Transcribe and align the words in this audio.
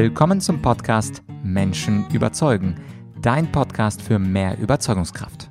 Willkommen 0.00 0.40
zum 0.40 0.62
Podcast 0.62 1.24
Menschen 1.42 2.08
überzeugen, 2.12 2.80
dein 3.20 3.50
Podcast 3.50 4.00
für 4.00 4.20
mehr 4.20 4.56
Überzeugungskraft. 4.56 5.50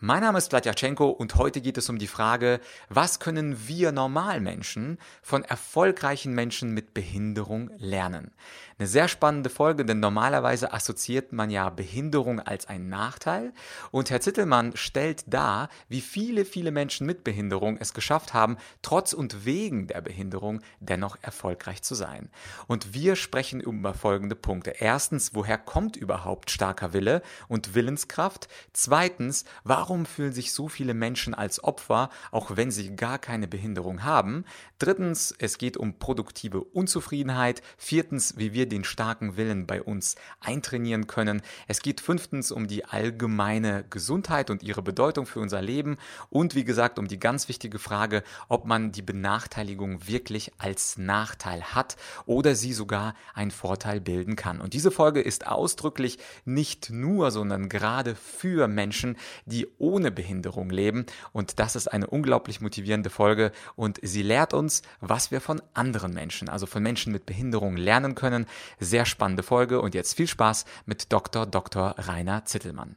Mein 0.00 0.22
Name 0.22 0.38
ist 0.38 0.48
Vladyachenko 0.50 1.08
und 1.08 1.36
heute 1.36 1.60
geht 1.60 1.78
es 1.78 1.88
um 1.88 2.00
die 2.00 2.08
Frage, 2.08 2.58
was 2.88 3.20
können 3.20 3.68
wir 3.68 3.92
Normalmenschen 3.92 4.98
von 5.22 5.44
erfolgreichen 5.44 6.34
Menschen 6.34 6.74
mit 6.74 6.92
Behinderung 6.92 7.70
lernen? 7.76 8.32
Eine 8.80 8.86
sehr 8.86 9.08
spannende 9.08 9.50
Folge, 9.50 9.84
denn 9.84 9.98
normalerweise 9.98 10.72
assoziiert 10.72 11.32
man 11.32 11.50
ja 11.50 11.68
Behinderung 11.68 12.38
als 12.38 12.68
einen 12.68 12.88
Nachteil 12.88 13.52
und 13.90 14.08
Herr 14.08 14.20
Zittelmann 14.20 14.76
stellt 14.76 15.24
dar, 15.26 15.68
wie 15.88 16.00
viele, 16.00 16.44
viele 16.44 16.70
Menschen 16.70 17.04
mit 17.04 17.24
Behinderung 17.24 17.76
es 17.78 17.92
geschafft 17.92 18.34
haben, 18.34 18.56
trotz 18.80 19.14
und 19.14 19.44
wegen 19.44 19.88
der 19.88 20.00
Behinderung 20.00 20.60
dennoch 20.78 21.18
erfolgreich 21.22 21.82
zu 21.82 21.96
sein. 21.96 22.30
Und 22.68 22.94
wir 22.94 23.16
sprechen 23.16 23.60
über 23.60 23.94
folgende 23.94 24.36
Punkte. 24.36 24.74
Erstens, 24.78 25.34
woher 25.34 25.58
kommt 25.58 25.96
überhaupt 25.96 26.48
starker 26.48 26.92
Wille 26.92 27.22
und 27.48 27.74
Willenskraft? 27.74 28.46
Zweitens, 28.72 29.44
warum 29.64 30.06
fühlen 30.06 30.32
sich 30.32 30.52
so 30.52 30.68
viele 30.68 30.94
Menschen 30.94 31.34
als 31.34 31.64
Opfer, 31.64 32.10
auch 32.30 32.56
wenn 32.56 32.70
sie 32.70 32.94
gar 32.94 33.18
keine 33.18 33.48
Behinderung 33.48 34.04
haben? 34.04 34.44
Drittens, 34.78 35.34
es 35.36 35.58
geht 35.58 35.76
um 35.76 35.98
produktive 35.98 36.60
Unzufriedenheit. 36.60 37.60
Viertens, 37.76 38.34
wie 38.36 38.52
wir 38.52 38.67
den 38.68 38.84
starken 38.84 39.36
Willen 39.36 39.66
bei 39.66 39.82
uns 39.82 40.16
eintrainieren 40.40 41.06
können. 41.06 41.42
Es 41.66 41.80
geht 41.80 42.00
fünftens 42.00 42.52
um 42.52 42.66
die 42.66 42.84
allgemeine 42.84 43.84
Gesundheit 43.90 44.50
und 44.50 44.62
ihre 44.62 44.82
Bedeutung 44.82 45.26
für 45.26 45.40
unser 45.40 45.62
Leben. 45.62 45.96
Und 46.30 46.54
wie 46.54 46.64
gesagt, 46.64 46.98
um 46.98 47.08
die 47.08 47.18
ganz 47.18 47.48
wichtige 47.48 47.78
Frage, 47.78 48.22
ob 48.48 48.66
man 48.66 48.92
die 48.92 49.02
Benachteiligung 49.02 50.06
wirklich 50.06 50.52
als 50.58 50.98
Nachteil 50.98 51.62
hat 51.62 51.96
oder 52.26 52.54
sie 52.54 52.72
sogar 52.72 53.14
einen 53.34 53.50
Vorteil 53.50 54.00
bilden 54.00 54.36
kann. 54.36 54.60
Und 54.60 54.74
diese 54.74 54.90
Folge 54.90 55.20
ist 55.20 55.46
ausdrücklich 55.46 56.18
nicht 56.44 56.90
nur, 56.90 57.30
sondern 57.30 57.68
gerade 57.68 58.14
für 58.14 58.68
Menschen, 58.68 59.16
die 59.46 59.66
ohne 59.78 60.10
Behinderung 60.10 60.70
leben. 60.70 61.06
Und 61.32 61.58
das 61.58 61.76
ist 61.76 61.88
eine 61.88 62.06
unglaublich 62.06 62.60
motivierende 62.60 63.10
Folge 63.10 63.52
und 63.76 63.98
sie 64.02 64.22
lehrt 64.22 64.54
uns, 64.54 64.82
was 65.00 65.30
wir 65.30 65.40
von 65.40 65.62
anderen 65.74 66.12
Menschen, 66.12 66.48
also 66.48 66.66
von 66.66 66.82
Menschen 66.82 67.12
mit 67.12 67.26
Behinderung 67.26 67.76
lernen 67.76 68.14
können. 68.14 68.46
Sehr 68.78 69.06
spannende 69.06 69.42
Folge 69.42 69.80
und 69.80 69.94
jetzt 69.94 70.14
viel 70.14 70.26
Spaß 70.26 70.64
mit 70.86 71.12
Dr. 71.12 71.46
Dr. 71.46 71.94
Rainer 71.98 72.44
Zittelmann. 72.44 72.96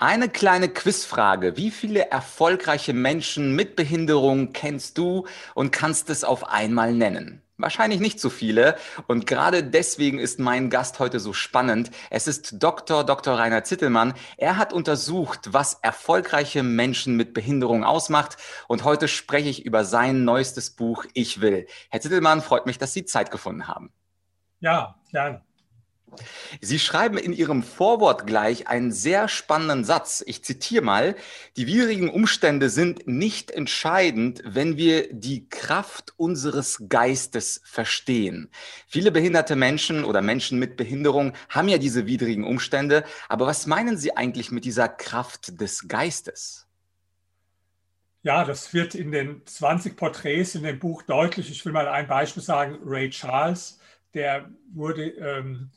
Eine 0.00 0.28
kleine 0.28 0.68
Quizfrage. 0.68 1.56
Wie 1.56 1.72
viele 1.72 2.10
erfolgreiche 2.10 2.92
Menschen 2.92 3.56
mit 3.56 3.74
Behinderung 3.74 4.52
kennst 4.52 4.96
du 4.96 5.26
und 5.54 5.72
kannst 5.72 6.08
es 6.08 6.22
auf 6.22 6.48
einmal 6.48 6.94
nennen? 6.94 7.42
Wahrscheinlich 7.60 7.98
nicht 7.98 8.20
so 8.20 8.30
viele. 8.30 8.76
Und 9.08 9.26
gerade 9.26 9.64
deswegen 9.64 10.20
ist 10.20 10.38
mein 10.38 10.70
Gast 10.70 11.00
heute 11.00 11.18
so 11.18 11.32
spannend. 11.32 11.90
Es 12.08 12.28
ist 12.28 12.62
Dr. 12.62 13.02
Dr. 13.02 13.36
Rainer 13.36 13.64
Zittelmann. 13.64 14.14
Er 14.36 14.56
hat 14.56 14.72
untersucht, 14.72 15.52
was 15.52 15.74
erfolgreiche 15.82 16.62
Menschen 16.62 17.16
mit 17.16 17.34
Behinderung 17.34 17.82
ausmacht. 17.82 18.36
Und 18.68 18.84
heute 18.84 19.08
spreche 19.08 19.48
ich 19.48 19.66
über 19.66 19.84
sein 19.84 20.24
neuestes 20.24 20.70
Buch 20.70 21.04
Ich 21.14 21.40
will. 21.40 21.66
Herr 21.90 22.00
Zittelmann, 22.00 22.40
freut 22.40 22.66
mich, 22.66 22.78
dass 22.78 22.92
Sie 22.92 23.04
Zeit 23.04 23.32
gefunden 23.32 23.66
haben. 23.66 23.92
Ja, 24.60 24.96
gerne. 25.10 25.42
Sie 26.60 26.78
schreiben 26.78 27.18
in 27.18 27.32
Ihrem 27.32 27.62
Vorwort 27.62 28.26
gleich 28.26 28.66
einen 28.66 28.92
sehr 28.92 29.28
spannenden 29.28 29.84
Satz. 29.84 30.24
Ich 30.26 30.42
zitiere 30.42 30.82
mal, 30.82 31.16
die 31.56 31.66
widrigen 31.66 32.08
Umstände 32.08 32.70
sind 32.70 33.06
nicht 33.06 33.50
entscheidend, 33.50 34.42
wenn 34.44 34.76
wir 34.76 35.12
die 35.12 35.48
Kraft 35.48 36.14
unseres 36.16 36.84
Geistes 36.88 37.60
verstehen. 37.64 38.50
Viele 38.86 39.12
behinderte 39.12 39.54
Menschen 39.54 40.04
oder 40.04 40.22
Menschen 40.22 40.58
mit 40.58 40.76
Behinderung 40.76 41.34
haben 41.50 41.68
ja 41.68 41.78
diese 41.78 42.06
widrigen 42.06 42.44
Umstände, 42.44 43.04
aber 43.28 43.46
was 43.46 43.66
meinen 43.66 43.98
Sie 43.98 44.16
eigentlich 44.16 44.50
mit 44.50 44.64
dieser 44.64 44.88
Kraft 44.88 45.60
des 45.60 45.88
Geistes? 45.88 46.66
Ja, 48.22 48.44
das 48.44 48.74
wird 48.74 48.94
in 48.94 49.12
den 49.12 49.46
20 49.46 49.96
Porträts 49.96 50.54
in 50.54 50.64
dem 50.64 50.78
Buch 50.78 51.02
deutlich. 51.02 51.50
Ich 51.50 51.64
will 51.64 51.72
mal 51.72 51.86
ein 51.86 52.08
Beispiel 52.08 52.42
sagen. 52.42 52.78
Ray 52.84 53.10
Charles, 53.10 53.78
der 54.14 54.50
wurde 54.72 55.08
ähm, 55.10 55.70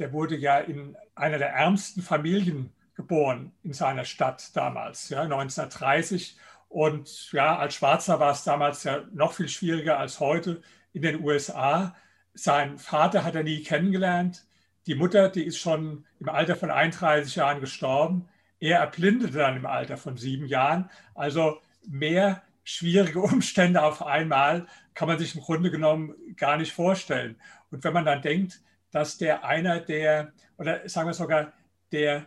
der 0.00 0.12
wurde 0.12 0.36
ja 0.36 0.58
in 0.58 0.96
einer 1.14 1.38
der 1.38 1.50
ärmsten 1.50 2.02
Familien 2.02 2.72
geboren 2.94 3.52
in 3.62 3.72
seiner 3.72 4.04
Stadt 4.04 4.54
damals, 4.56 5.10
ja, 5.10 5.22
1930. 5.22 6.36
Und 6.68 7.30
ja, 7.32 7.56
als 7.58 7.74
Schwarzer 7.74 8.18
war 8.18 8.32
es 8.32 8.42
damals 8.42 8.84
ja 8.84 9.04
noch 9.12 9.34
viel 9.34 9.48
schwieriger 9.48 9.98
als 9.98 10.18
heute 10.18 10.62
in 10.92 11.02
den 11.02 11.22
USA. 11.22 11.94
Sein 12.32 12.78
Vater 12.78 13.24
hat 13.24 13.34
er 13.34 13.42
nie 13.42 13.62
kennengelernt. 13.62 14.46
Die 14.86 14.94
Mutter, 14.94 15.28
die 15.28 15.44
ist 15.44 15.58
schon 15.58 16.06
im 16.18 16.28
Alter 16.28 16.56
von 16.56 16.70
31 16.70 17.34
Jahren 17.36 17.60
gestorben. 17.60 18.28
Er 18.58 18.78
erblindete 18.78 19.38
dann 19.38 19.56
im 19.56 19.66
Alter 19.66 19.96
von 19.96 20.16
sieben 20.16 20.46
Jahren. 20.46 20.88
Also 21.14 21.60
mehr 21.86 22.42
schwierige 22.64 23.20
Umstände 23.20 23.82
auf 23.82 24.02
einmal 24.02 24.66
kann 24.94 25.08
man 25.08 25.18
sich 25.18 25.34
im 25.34 25.42
Grunde 25.42 25.70
genommen 25.70 26.14
gar 26.36 26.56
nicht 26.56 26.72
vorstellen. 26.72 27.36
Und 27.70 27.84
wenn 27.84 27.92
man 27.92 28.04
dann 28.04 28.22
denkt, 28.22 28.60
dass 28.90 29.18
der 29.18 29.44
einer 29.44 29.80
der, 29.80 30.32
oder 30.58 30.88
sagen 30.88 31.08
wir 31.08 31.14
sogar, 31.14 31.52
der 31.92 32.26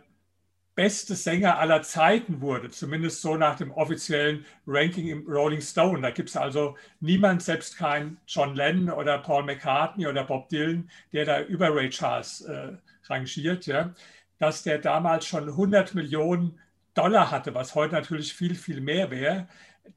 beste 0.74 1.14
Sänger 1.14 1.58
aller 1.58 1.82
Zeiten 1.82 2.40
wurde, 2.40 2.68
zumindest 2.70 3.20
so 3.20 3.36
nach 3.36 3.56
dem 3.56 3.70
offiziellen 3.70 4.44
Ranking 4.66 5.08
im 5.08 5.26
Rolling 5.26 5.60
Stone. 5.60 6.00
Da 6.00 6.10
gibt 6.10 6.30
es 6.30 6.36
also 6.36 6.76
niemand, 7.00 7.42
selbst 7.42 7.76
kein 7.76 8.18
John 8.26 8.56
Lennon 8.56 8.90
oder 8.90 9.18
Paul 9.18 9.44
McCartney 9.44 10.06
oder 10.06 10.24
Bob 10.24 10.48
Dylan, 10.48 10.90
der 11.12 11.24
da 11.24 11.40
über 11.42 11.74
Ray 11.74 11.90
Charles 11.90 12.40
äh, 12.42 12.72
rangiert, 13.04 13.66
ja, 13.66 13.94
dass 14.38 14.64
der 14.64 14.78
damals 14.78 15.26
schon 15.26 15.48
100 15.48 15.94
Millionen 15.94 16.58
Dollar 16.94 17.30
hatte, 17.30 17.54
was 17.54 17.74
heute 17.74 17.94
natürlich 17.94 18.34
viel, 18.34 18.54
viel 18.54 18.80
mehr 18.80 19.10
wäre, 19.10 19.48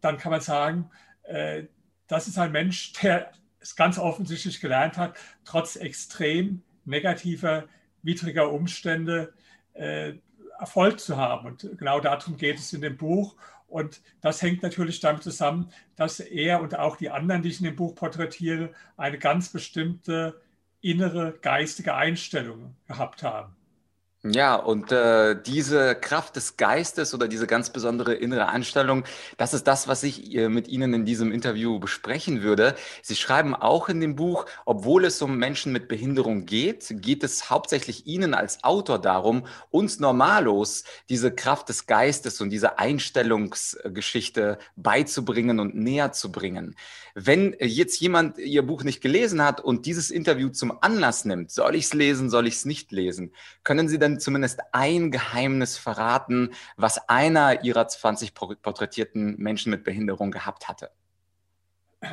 dann 0.02 0.18
kann 0.18 0.32
man 0.32 0.42
sagen, 0.42 0.90
äh, 1.24 1.64
das 2.08 2.28
ist 2.28 2.38
ein 2.38 2.52
Mensch, 2.52 2.94
der 2.94 3.32
es 3.60 3.76
ganz 3.76 3.98
offensichtlich 3.98 4.62
gelernt 4.62 4.98
hat, 4.98 5.16
trotz 5.44 5.76
extrem 5.76 6.62
negativer, 6.86 7.66
widriger 8.02 8.52
Umstände 8.52 9.34
äh, 9.74 10.14
Erfolg 10.60 11.00
zu 11.00 11.18
haben. 11.18 11.48
Und 11.48 11.78
genau 11.78 12.00
darum 12.00 12.38
geht 12.38 12.58
es 12.58 12.74
in 12.74 12.82
dem 12.82 12.98
Buch. 12.98 13.36
Und 13.68 14.02
das 14.22 14.42
hängt 14.42 14.64
natürlich 14.64 15.00
damit 15.02 15.24
zusammen, 15.24 15.70
dass 15.96 16.20
er 16.20 16.62
und 16.62 16.78
auch 16.78 16.96
die 16.96 17.10
anderen, 17.10 17.42
die 17.42 17.50
ich 17.50 17.60
in 17.60 17.66
dem 17.66 17.76
Buch 17.76 17.96
porträtiere, 17.96 18.72
eine 18.96 19.20
ganz 19.20 19.50
bestimmte 19.50 20.42
innere 20.82 21.38
geistige 21.42 21.94
Einstellung 21.96 22.76
gehabt 22.88 23.24
haben. 23.24 23.56
Ja, 24.32 24.56
und 24.56 24.92
äh, 24.92 25.40
diese 25.42 25.94
Kraft 25.94 26.36
des 26.36 26.58
Geistes 26.58 27.14
oder 27.14 27.28
diese 27.28 27.46
ganz 27.46 27.70
besondere 27.70 28.16
innere 28.16 28.48
Einstellung, 28.50 29.04
das 29.38 29.54
ist 29.54 29.66
das, 29.68 29.88
was 29.88 30.02
ich 30.04 30.34
äh, 30.36 30.50
mit 30.50 30.68
Ihnen 30.68 30.94
in 30.94 31.06
diesem 31.06 31.32
Interview 31.32 31.80
besprechen 31.80 32.42
würde. 32.42 32.76
Sie 33.04 33.16
schreiben 33.16 33.54
auch 33.54 33.90
in 33.90 34.02
dem 34.02 34.16
Buch, 34.16 34.46
obwohl 34.66 35.06
es 35.06 35.22
um 35.22 35.38
Menschen 35.38 35.72
mit 35.72 35.88
Behinderung 35.88 36.46
geht, 36.46 36.88
geht 37.02 37.24
es 37.24 37.52
hauptsächlich 37.52 38.08
Ihnen 38.08 38.34
als 38.34 38.64
Autor 38.64 39.00
darum, 39.00 39.46
uns 39.70 40.00
Normalos 40.00 40.84
diese 41.10 41.32
Kraft 41.32 41.70
des 41.70 41.86
Geistes 41.86 42.42
und 42.42 42.50
diese 42.50 42.80
Einstellungsgeschichte 42.80 44.58
beizubringen 44.76 45.60
und 45.60 45.76
näher 45.76 46.12
zu 46.12 46.32
bringen. 46.32 46.76
Wenn 47.14 47.56
jetzt 47.60 48.00
jemand 48.00 48.38
Ihr 48.40 48.62
Buch 48.62 48.84
nicht 48.84 49.02
gelesen 49.02 49.44
hat 49.44 49.62
und 49.62 49.86
dieses 49.86 50.12
Interview 50.12 50.50
zum 50.50 50.78
Anlass 50.82 51.26
nimmt, 51.26 51.52
soll 51.52 51.76
ich 51.76 51.86
es 51.86 51.94
lesen, 51.94 52.30
soll 52.30 52.48
ich 52.48 52.56
es 52.56 52.66
nicht 52.66 52.92
lesen, 52.92 53.32
können 53.64 53.88
Sie 53.88 53.98
denn 53.98 54.17
zumindest 54.20 54.60
ein 54.72 55.12
Geheimnis 55.12 55.78
verraten, 55.78 56.52
was 56.76 57.10
einer 57.10 57.64
Ihrer 57.64 57.88
20 57.88 58.34
porträtierten 58.34 59.38
Menschen 59.38 59.72
mit 59.72 59.84
Behinderung 59.84 60.32
gehabt 60.32 60.68
hatte? 60.68 60.92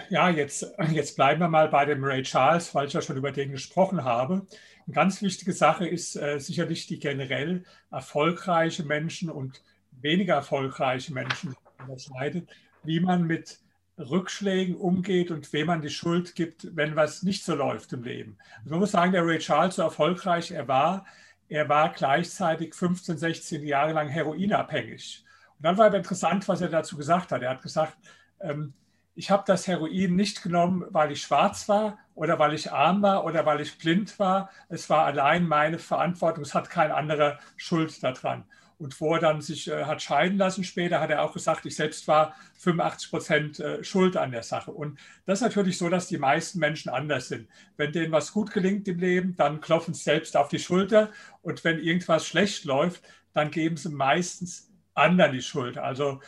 Ja, 0.09 0.31
jetzt, 0.31 0.67
jetzt 0.91 1.17
bleiben 1.17 1.41
wir 1.41 1.49
mal 1.49 1.69
bei 1.69 1.85
dem 1.85 2.03
Ray 2.03 2.23
Charles, 2.23 2.75
weil 2.75 2.87
ich 2.87 2.95
ja 2.95 3.03
schon 3.03 3.17
über 3.17 3.33
den 3.33 3.53
gesprochen 3.53 4.05
habe. 4.05 4.47
Eine 4.87 4.95
ganz 4.95 5.21
wichtige 5.23 5.53
Sache 5.53 5.87
ist 5.87 6.17
äh, 6.17 6.39
sicherlich 6.39 6.87
die 6.87 6.99
generell 6.99 7.65
erfolgreiche 7.91 8.85
Menschen 8.85 9.31
und 9.31 9.63
weniger 9.91 10.35
erfolgreiche 10.35 11.13
Menschen 11.13 11.55
unterscheidet, 11.79 12.49
wie 12.83 13.01
man 13.01 13.25
mit 13.25 13.61
Rückschlägen 13.99 14.75
umgeht 14.75 15.31
und 15.31 15.53
wem 15.53 15.69
man 15.69 15.83
die 15.83 15.91
Schuld 15.91 16.35
gibt, 16.35 16.75
wenn 16.75 16.97
was 16.97 17.23
nicht 17.23 17.45
so 17.45 17.55
läuft 17.55 17.93
im 17.93 18.03
Leben. 18.03 18.39
Also 18.59 18.71
man 18.71 18.81
muss 18.81 18.91
sagen, 18.91 19.13
der 19.13 19.25
Ray 19.25 19.39
Charles, 19.39 19.77
so 19.77 19.83
erfolgreich 19.83 20.51
er 20.51 20.67
war, 20.67 21.07
er 21.49 21.69
war 21.69 21.91
gleichzeitig 21.91 22.75
15, 22.75 23.19
16 23.19 23.67
Jahre 23.67 23.93
lang 23.93 24.09
heroinabhängig. 24.09 25.25
Und 25.59 25.65
dann 25.65 25.79
war 25.79 25.87
aber 25.87 25.99
interessant, 25.99 26.49
was 26.49 26.61
er 26.61 26.69
dazu 26.69 26.97
gesagt 26.97 27.33
hat. 27.33 27.43
Er 27.43 27.51
hat 27.51 27.63
gesagt, 27.63 27.97
ähm, 28.41 28.75
ich 29.15 29.31
habe 29.31 29.45
das 29.47 29.67
Heroin 29.67 30.17
nicht 30.17 30.43
genommen, 30.43 30.85
weil 30.91 31.13
ich 31.13 31.23
schwarz 31.23 31.69
war 31.69 31.99
oder 32.15 32.39
weil 32.39 32.55
ich 32.55 32.73
arm 32.73 33.03
war 33.03 33.25
oder 33.25 33.47
weil 33.47 33.61
ich 33.61 33.79
blind 33.79 34.19
war. 34.19 34.51
Es 34.69 34.91
war 34.91 35.05
allein 35.07 35.47
meine 35.47 35.79
Verantwortung. 35.79 36.43
Es 36.43 36.55
hat 36.55 36.71
kein 36.71 36.91
anderer 36.91 37.39
Schuld 37.57 38.03
daran. 38.03 38.45
Und 38.79 39.01
wo 39.01 39.15
er 39.15 39.21
dann 39.21 39.41
sich 39.41 39.69
äh, 39.69 39.85
hat 39.85 40.03
scheiden 40.03 40.39
lassen 40.39 40.65
später, 40.65 41.01
hat 41.01 41.11
er 41.11 41.23
auch 41.23 41.33
gesagt, 41.33 41.65
ich 41.67 41.77
selbst 41.77 42.07
war 42.09 42.35
85 42.59 43.11
Prozent 43.11 43.61
äh, 43.61 43.85
schuld 43.85 44.17
an 44.17 44.33
der 44.33 44.43
Sache. 44.43 44.73
Und 44.73 44.99
das 45.27 45.41
ist 45.41 45.45
natürlich 45.45 45.79
so, 45.79 45.89
dass 45.89 46.09
die 46.09 46.19
meisten 46.19 46.59
Menschen 46.59 46.91
anders 46.91 47.29
sind. 47.29 47.49
Wenn 47.77 47.93
denen 47.93 48.13
was 48.13 48.33
gut 48.33 48.53
gelingt 48.53 48.89
im 48.89 48.99
Leben, 48.99 49.37
dann 49.37 49.61
klopfen 49.61 49.95
sie 49.95 50.03
selbst 50.03 50.37
auf 50.37 50.49
die 50.49 50.59
Schulter. 50.59 51.11
Und 51.43 51.65
wenn 51.65 51.79
irgendwas 51.79 52.27
schlecht 52.27 52.65
läuft, 52.65 53.03
dann 53.33 53.51
geben 53.51 53.77
sie 53.77 53.91
meistens 53.91 54.71
anderen 54.95 55.33
die 55.33 55.43
Schuld. 55.43 55.79
Also 55.79 56.21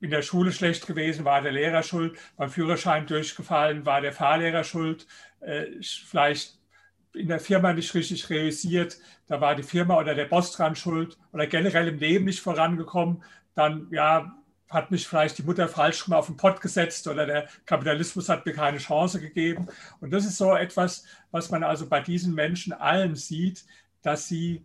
in 0.00 0.10
der 0.10 0.22
Schule 0.22 0.52
schlecht 0.52 0.86
gewesen, 0.86 1.24
war 1.24 1.42
der 1.42 1.52
Lehrer 1.52 1.82
schuld, 1.82 2.18
beim 2.36 2.50
Führerschein 2.50 3.06
durchgefallen, 3.06 3.86
war 3.86 4.00
der 4.00 4.12
Fahrlehrer 4.12 4.64
schuld, 4.64 5.06
äh, 5.40 5.66
vielleicht 5.80 6.58
in 7.14 7.28
der 7.28 7.40
Firma 7.40 7.72
nicht 7.72 7.94
richtig 7.94 8.28
realisiert, 8.30 8.98
da 9.26 9.40
war 9.40 9.54
die 9.54 9.62
Firma 9.62 9.98
oder 9.98 10.14
der 10.14 10.24
Boss 10.26 10.52
dran 10.52 10.74
schuld 10.74 11.18
oder 11.32 11.46
generell 11.46 11.88
im 11.88 11.98
Leben 11.98 12.24
nicht 12.24 12.40
vorangekommen, 12.40 13.22
dann 13.54 13.88
ja, 13.90 14.34
hat 14.70 14.90
mich 14.90 15.06
vielleicht 15.06 15.38
die 15.38 15.42
Mutter 15.42 15.68
falsch 15.68 16.06
rum 16.06 16.14
auf 16.14 16.26
den 16.26 16.36
Pott 16.36 16.60
gesetzt 16.60 17.06
oder 17.06 17.26
der 17.26 17.48
Kapitalismus 17.66 18.28
hat 18.28 18.46
mir 18.46 18.54
keine 18.54 18.78
Chance 18.78 19.20
gegeben. 19.20 19.66
Und 20.00 20.10
das 20.12 20.24
ist 20.24 20.38
so 20.38 20.54
etwas, 20.54 21.04
was 21.30 21.50
man 21.50 21.62
also 21.62 21.86
bei 21.86 22.00
diesen 22.00 22.34
Menschen 22.34 22.72
allen 22.72 23.14
sieht, 23.14 23.64
dass 24.00 24.28
sie 24.28 24.64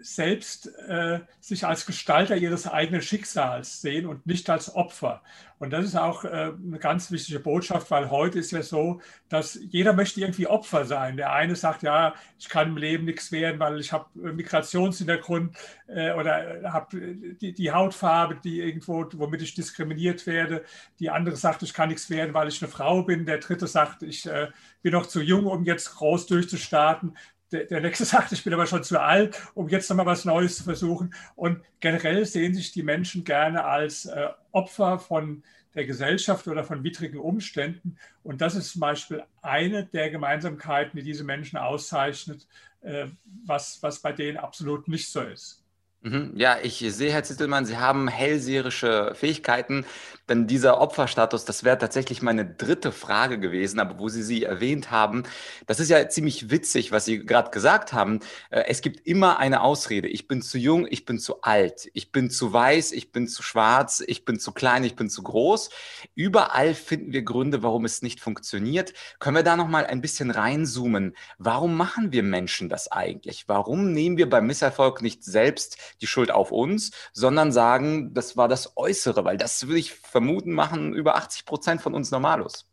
selbst 0.00 0.66
äh, 0.88 1.20
sich 1.40 1.64
als 1.64 1.86
Gestalter 1.86 2.36
ihres 2.36 2.66
eigenen 2.66 3.02
Schicksals 3.02 3.80
sehen 3.80 4.06
und 4.06 4.26
nicht 4.26 4.50
als 4.50 4.74
Opfer. 4.74 5.22
Und 5.60 5.70
das 5.70 5.84
ist 5.84 5.96
auch 5.96 6.24
äh, 6.24 6.28
eine 6.28 6.78
ganz 6.80 7.10
wichtige 7.12 7.38
Botschaft, 7.38 7.90
weil 7.90 8.10
heute 8.10 8.38
ist 8.40 8.50
ja 8.50 8.62
so, 8.62 9.00
dass 9.28 9.58
jeder 9.70 9.92
möchte 9.92 10.20
irgendwie 10.20 10.46
Opfer 10.46 10.86
sein. 10.86 11.16
Der 11.16 11.32
eine 11.32 11.54
sagt, 11.54 11.82
ja, 11.82 12.14
ich 12.38 12.48
kann 12.48 12.70
im 12.70 12.76
Leben 12.78 13.04
nichts 13.04 13.30
werden, 13.30 13.60
weil 13.60 13.78
ich 13.78 13.92
habe 13.92 14.06
äh, 14.16 14.32
Migrationshintergrund 14.32 15.56
äh, 15.86 16.12
oder 16.12 16.62
habe 16.72 16.96
die, 17.40 17.52
die, 17.52 17.70
Hautfarbe, 17.70 18.40
die 18.42 18.60
irgendwo, 18.60 19.06
womit 19.14 19.42
ich 19.42 19.54
diskriminiert 19.54 20.26
werde. 20.26 20.64
Die 20.98 21.10
andere 21.10 21.36
sagt, 21.36 21.62
ich 21.62 21.74
kann 21.74 21.90
nichts 21.90 22.10
werden, 22.10 22.34
weil 22.34 22.48
ich 22.48 22.60
eine 22.60 22.70
Frau 22.70 23.02
bin. 23.02 23.26
Der 23.26 23.38
dritte 23.38 23.68
sagt, 23.68 24.02
ich 24.02 24.26
äh, 24.26 24.48
bin 24.82 24.92
noch 24.92 25.06
zu 25.06 25.20
jung, 25.20 25.46
um 25.46 25.64
jetzt 25.64 25.94
groß 25.94 26.26
durchzustarten 26.26 27.16
der, 27.52 27.64
der 27.64 27.80
nächste 27.80 28.04
sagt, 28.04 28.32
ich 28.32 28.44
bin 28.44 28.52
aber 28.52 28.66
schon 28.66 28.84
zu 28.84 29.00
alt, 29.00 29.40
um 29.54 29.68
jetzt 29.68 29.88
nochmal 29.88 30.06
was 30.06 30.24
Neues 30.24 30.56
zu 30.56 30.64
versuchen. 30.64 31.14
Und 31.36 31.62
generell 31.80 32.24
sehen 32.24 32.54
sich 32.54 32.72
die 32.72 32.82
Menschen 32.82 33.24
gerne 33.24 33.64
als 33.64 34.06
äh, 34.06 34.28
Opfer 34.52 34.98
von 34.98 35.42
der 35.74 35.86
Gesellschaft 35.86 36.48
oder 36.48 36.64
von 36.64 36.82
widrigen 36.82 37.20
Umständen. 37.20 37.96
Und 38.22 38.40
das 38.40 38.56
ist 38.56 38.72
zum 38.72 38.80
Beispiel 38.80 39.22
eine 39.42 39.86
der 39.86 40.10
Gemeinsamkeiten, 40.10 40.98
die 40.98 41.04
diese 41.04 41.24
Menschen 41.24 41.58
auszeichnet, 41.58 42.46
äh, 42.82 43.06
was, 43.44 43.82
was 43.82 44.00
bei 44.00 44.12
denen 44.12 44.38
absolut 44.38 44.88
nicht 44.88 45.08
so 45.08 45.20
ist. 45.20 45.59
Mhm. 46.02 46.32
Ja, 46.34 46.56
ich 46.62 46.78
sehe, 46.78 47.12
Herr 47.12 47.24
Zittelmann, 47.24 47.66
Sie 47.66 47.76
haben 47.76 48.08
hellseherische 48.08 49.12
Fähigkeiten, 49.14 49.84
denn 50.30 50.46
dieser 50.46 50.80
Opferstatus, 50.80 51.44
das 51.44 51.62
wäre 51.62 51.76
tatsächlich 51.76 52.22
meine 52.22 52.46
dritte 52.46 52.90
Frage 52.90 53.38
gewesen, 53.38 53.78
aber 53.80 53.98
wo 53.98 54.08
Sie 54.08 54.22
sie 54.22 54.44
erwähnt 54.44 54.90
haben, 54.90 55.24
das 55.66 55.78
ist 55.78 55.90
ja 55.90 56.08
ziemlich 56.08 56.50
witzig, 56.50 56.90
was 56.90 57.04
Sie 57.04 57.18
gerade 57.26 57.50
gesagt 57.50 57.92
haben. 57.92 58.20
Äh, 58.48 58.64
es 58.68 58.80
gibt 58.80 59.06
immer 59.06 59.38
eine 59.40 59.60
Ausrede. 59.60 60.08
Ich 60.08 60.26
bin 60.26 60.40
zu 60.40 60.56
jung, 60.56 60.86
ich 60.88 61.04
bin 61.04 61.18
zu 61.18 61.42
alt, 61.42 61.90
ich 61.92 62.12
bin 62.12 62.30
zu 62.30 62.50
weiß, 62.50 62.92
ich 62.92 63.12
bin 63.12 63.28
zu 63.28 63.42
schwarz, 63.42 64.02
ich 64.06 64.24
bin 64.24 64.38
zu 64.40 64.52
klein, 64.52 64.84
ich 64.84 64.96
bin 64.96 65.10
zu 65.10 65.22
groß. 65.22 65.68
Überall 66.14 66.72
finden 66.72 67.12
wir 67.12 67.24
Gründe, 67.24 67.62
warum 67.62 67.84
es 67.84 68.00
nicht 68.00 68.20
funktioniert. 68.20 68.94
Können 69.18 69.36
wir 69.36 69.42
da 69.42 69.54
noch 69.54 69.68
mal 69.68 69.84
ein 69.84 70.00
bisschen 70.00 70.30
reinzoomen? 70.30 71.14
Warum 71.36 71.76
machen 71.76 72.10
wir 72.10 72.22
Menschen 72.22 72.70
das 72.70 72.90
eigentlich? 72.90 73.48
Warum 73.48 73.92
nehmen 73.92 74.16
wir 74.16 74.30
beim 74.30 74.46
Misserfolg 74.46 75.02
nicht 75.02 75.24
selbst 75.24 75.89
die 76.00 76.06
Schuld 76.06 76.30
auf 76.30 76.52
uns, 76.52 76.90
sondern 77.12 77.52
sagen, 77.52 78.14
das 78.14 78.36
war 78.36 78.48
das 78.48 78.76
Äußere, 78.76 79.24
weil 79.24 79.36
das 79.36 79.66
würde 79.66 79.78
ich 79.78 79.94
vermuten, 79.94 80.52
machen 80.52 80.94
über 80.94 81.16
80 81.16 81.44
Prozent 81.44 81.82
von 81.82 81.94
uns 81.94 82.10
Normalos. 82.10 82.66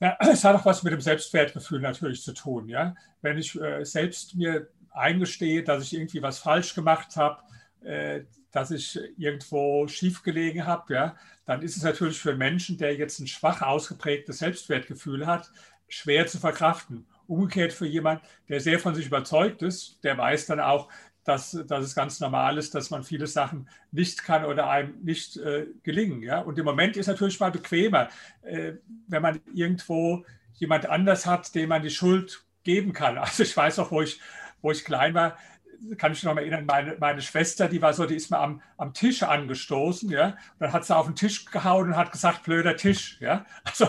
Ja, 0.00 0.16
es 0.32 0.44
hat 0.44 0.56
auch 0.56 0.64
was 0.64 0.82
mit 0.82 0.92
dem 0.92 1.00
Selbstwertgefühl 1.00 1.80
natürlich 1.80 2.22
zu 2.22 2.32
tun. 2.32 2.68
Ja? 2.68 2.94
Wenn 3.20 3.38
ich 3.38 3.58
äh, 3.60 3.84
selbst 3.84 4.34
mir 4.34 4.68
eingestehe, 4.90 5.62
dass 5.62 5.84
ich 5.84 5.94
irgendwie 5.94 6.22
was 6.22 6.38
falsch 6.38 6.74
gemacht 6.74 7.16
habe, 7.16 7.42
äh, 7.82 8.24
dass 8.50 8.70
ich 8.70 8.98
irgendwo 9.16 9.88
schief 9.88 10.22
gelegen 10.22 10.66
habe, 10.66 10.92
ja, 10.92 11.16
dann 11.46 11.62
ist 11.62 11.76
es 11.76 11.82
natürlich 11.82 12.18
für 12.20 12.30
einen 12.30 12.38
Menschen, 12.38 12.76
der 12.76 12.94
jetzt 12.94 13.18
ein 13.18 13.26
schwach 13.26 13.62
ausgeprägtes 13.62 14.38
Selbstwertgefühl 14.38 15.26
hat, 15.26 15.50
schwer 15.88 16.26
zu 16.26 16.38
verkraften. 16.38 17.06
Umgekehrt 17.26 17.72
für 17.72 17.86
jemanden, 17.86 18.24
der 18.48 18.60
sehr 18.60 18.78
von 18.78 18.94
sich 18.94 19.06
überzeugt 19.06 19.62
ist, 19.62 20.04
der 20.04 20.18
weiß 20.18 20.46
dann 20.46 20.60
auch, 20.60 20.88
dass, 21.24 21.52
dass 21.66 21.84
es 21.84 21.94
ganz 21.94 22.20
normal 22.20 22.58
ist, 22.58 22.74
dass 22.74 22.90
man 22.90 23.04
viele 23.04 23.26
Sachen 23.26 23.68
nicht 23.90 24.24
kann 24.24 24.44
oder 24.44 24.68
einem 24.68 24.94
nicht 25.02 25.36
äh, 25.36 25.66
gelingen. 25.82 26.22
Ja? 26.22 26.40
Und 26.40 26.58
im 26.58 26.64
Moment 26.64 26.96
ist 26.96 27.06
natürlich 27.06 27.38
mal 27.38 27.50
bequemer, 27.50 28.08
äh, 28.42 28.72
wenn 29.08 29.22
man 29.22 29.40
irgendwo 29.54 30.24
jemand 30.54 30.86
anders 30.86 31.26
hat, 31.26 31.54
dem 31.54 31.68
man 31.68 31.82
die 31.82 31.90
Schuld 31.90 32.44
geben 32.64 32.92
kann. 32.92 33.18
Also 33.22 33.42
ich 33.42 33.56
weiß 33.56 33.78
auch, 33.78 33.90
wo 33.90 34.02
ich, 34.02 34.20
wo 34.60 34.70
ich 34.70 34.84
klein 34.84 35.14
war, 35.14 35.36
kann 35.96 36.12
ich 36.12 36.18
mich 36.18 36.24
noch 36.24 36.34
mal 36.34 36.42
erinnern, 36.42 36.66
meine, 36.66 36.96
meine 36.98 37.22
Schwester, 37.22 37.68
die 37.68 37.82
war 37.82 37.92
so, 37.92 38.06
die 38.06 38.14
ist 38.14 38.30
mir 38.30 38.38
am, 38.38 38.62
am 38.76 38.94
Tisch 38.94 39.22
angestoßen, 39.22 40.10
ja, 40.10 40.28
und 40.28 40.60
dann 40.60 40.72
hat 40.72 40.84
sie 40.84 40.96
auf 40.96 41.06
den 41.06 41.16
Tisch 41.16 41.44
gehauen 41.46 41.88
und 41.88 41.96
hat 41.96 42.12
gesagt, 42.12 42.44
blöder 42.44 42.76
Tisch, 42.76 43.18
ja, 43.20 43.44
also 43.64 43.88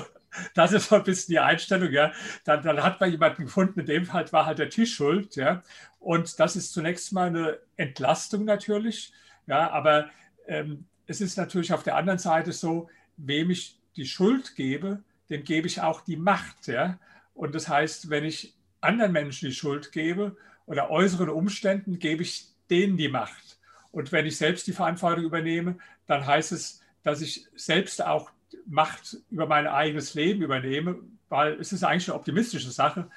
das 0.53 0.71
ist 0.71 0.89
so 0.89 0.95
ein 0.95 1.03
bisschen 1.03 1.33
die 1.33 1.39
Einstellung, 1.39 1.91
ja. 1.91 2.11
Dann, 2.43 2.63
dann 2.63 2.83
hat 2.83 2.99
man 2.99 3.11
jemanden 3.11 3.45
gefunden, 3.45 3.79
in 3.81 3.85
dem 3.85 4.05
Fall 4.05 4.31
war 4.31 4.45
halt 4.45 4.59
der 4.59 4.69
Tisch 4.69 4.95
schuld, 4.95 5.35
ja. 5.35 5.63
Und 5.99 6.39
das 6.39 6.55
ist 6.55 6.73
zunächst 6.73 7.13
mal 7.13 7.27
eine 7.27 7.59
Entlastung 7.77 8.45
natürlich. 8.45 9.13
Ja, 9.47 9.71
aber 9.71 10.09
ähm, 10.47 10.85
es 11.07 11.21
ist 11.21 11.37
natürlich 11.37 11.73
auf 11.73 11.83
der 11.83 11.95
anderen 11.95 12.19
Seite 12.19 12.51
so, 12.51 12.89
wem 13.17 13.49
ich 13.49 13.79
die 13.95 14.05
Schuld 14.05 14.55
gebe, 14.55 15.03
dem 15.29 15.43
gebe 15.43 15.67
ich 15.67 15.81
auch 15.81 16.01
die 16.01 16.17
Macht. 16.17 16.67
Ja? 16.67 16.99
Und 17.33 17.55
das 17.55 17.67
heißt, 17.67 18.09
wenn 18.09 18.23
ich 18.23 18.53
anderen 18.81 19.11
Menschen 19.11 19.49
die 19.49 19.55
Schuld 19.55 19.91
gebe 19.91 20.35
oder 20.65 20.89
äußeren 20.89 21.29
Umständen, 21.29 21.99
gebe 21.99 22.23
ich 22.23 22.47
denen 22.69 22.97
die 22.97 23.09
Macht. 23.09 23.57
Und 23.91 24.11
wenn 24.11 24.25
ich 24.25 24.37
selbst 24.37 24.67
die 24.67 24.73
Verantwortung 24.73 25.25
übernehme, 25.25 25.77
dann 26.07 26.25
heißt 26.25 26.51
es, 26.51 26.81
dass 27.03 27.21
ich 27.21 27.47
selbst 27.55 28.03
auch 28.03 28.31
Macht 28.65 29.17
über 29.29 29.47
mein 29.47 29.67
eigenes 29.67 30.13
Leben 30.13 30.41
übernehme, 30.41 30.99
weil 31.29 31.53
es 31.59 31.73
ist 31.73 31.83
eigentlich 31.83 32.09
eine 32.09 32.15
optimistische 32.15 32.71
Sache. 32.71 33.09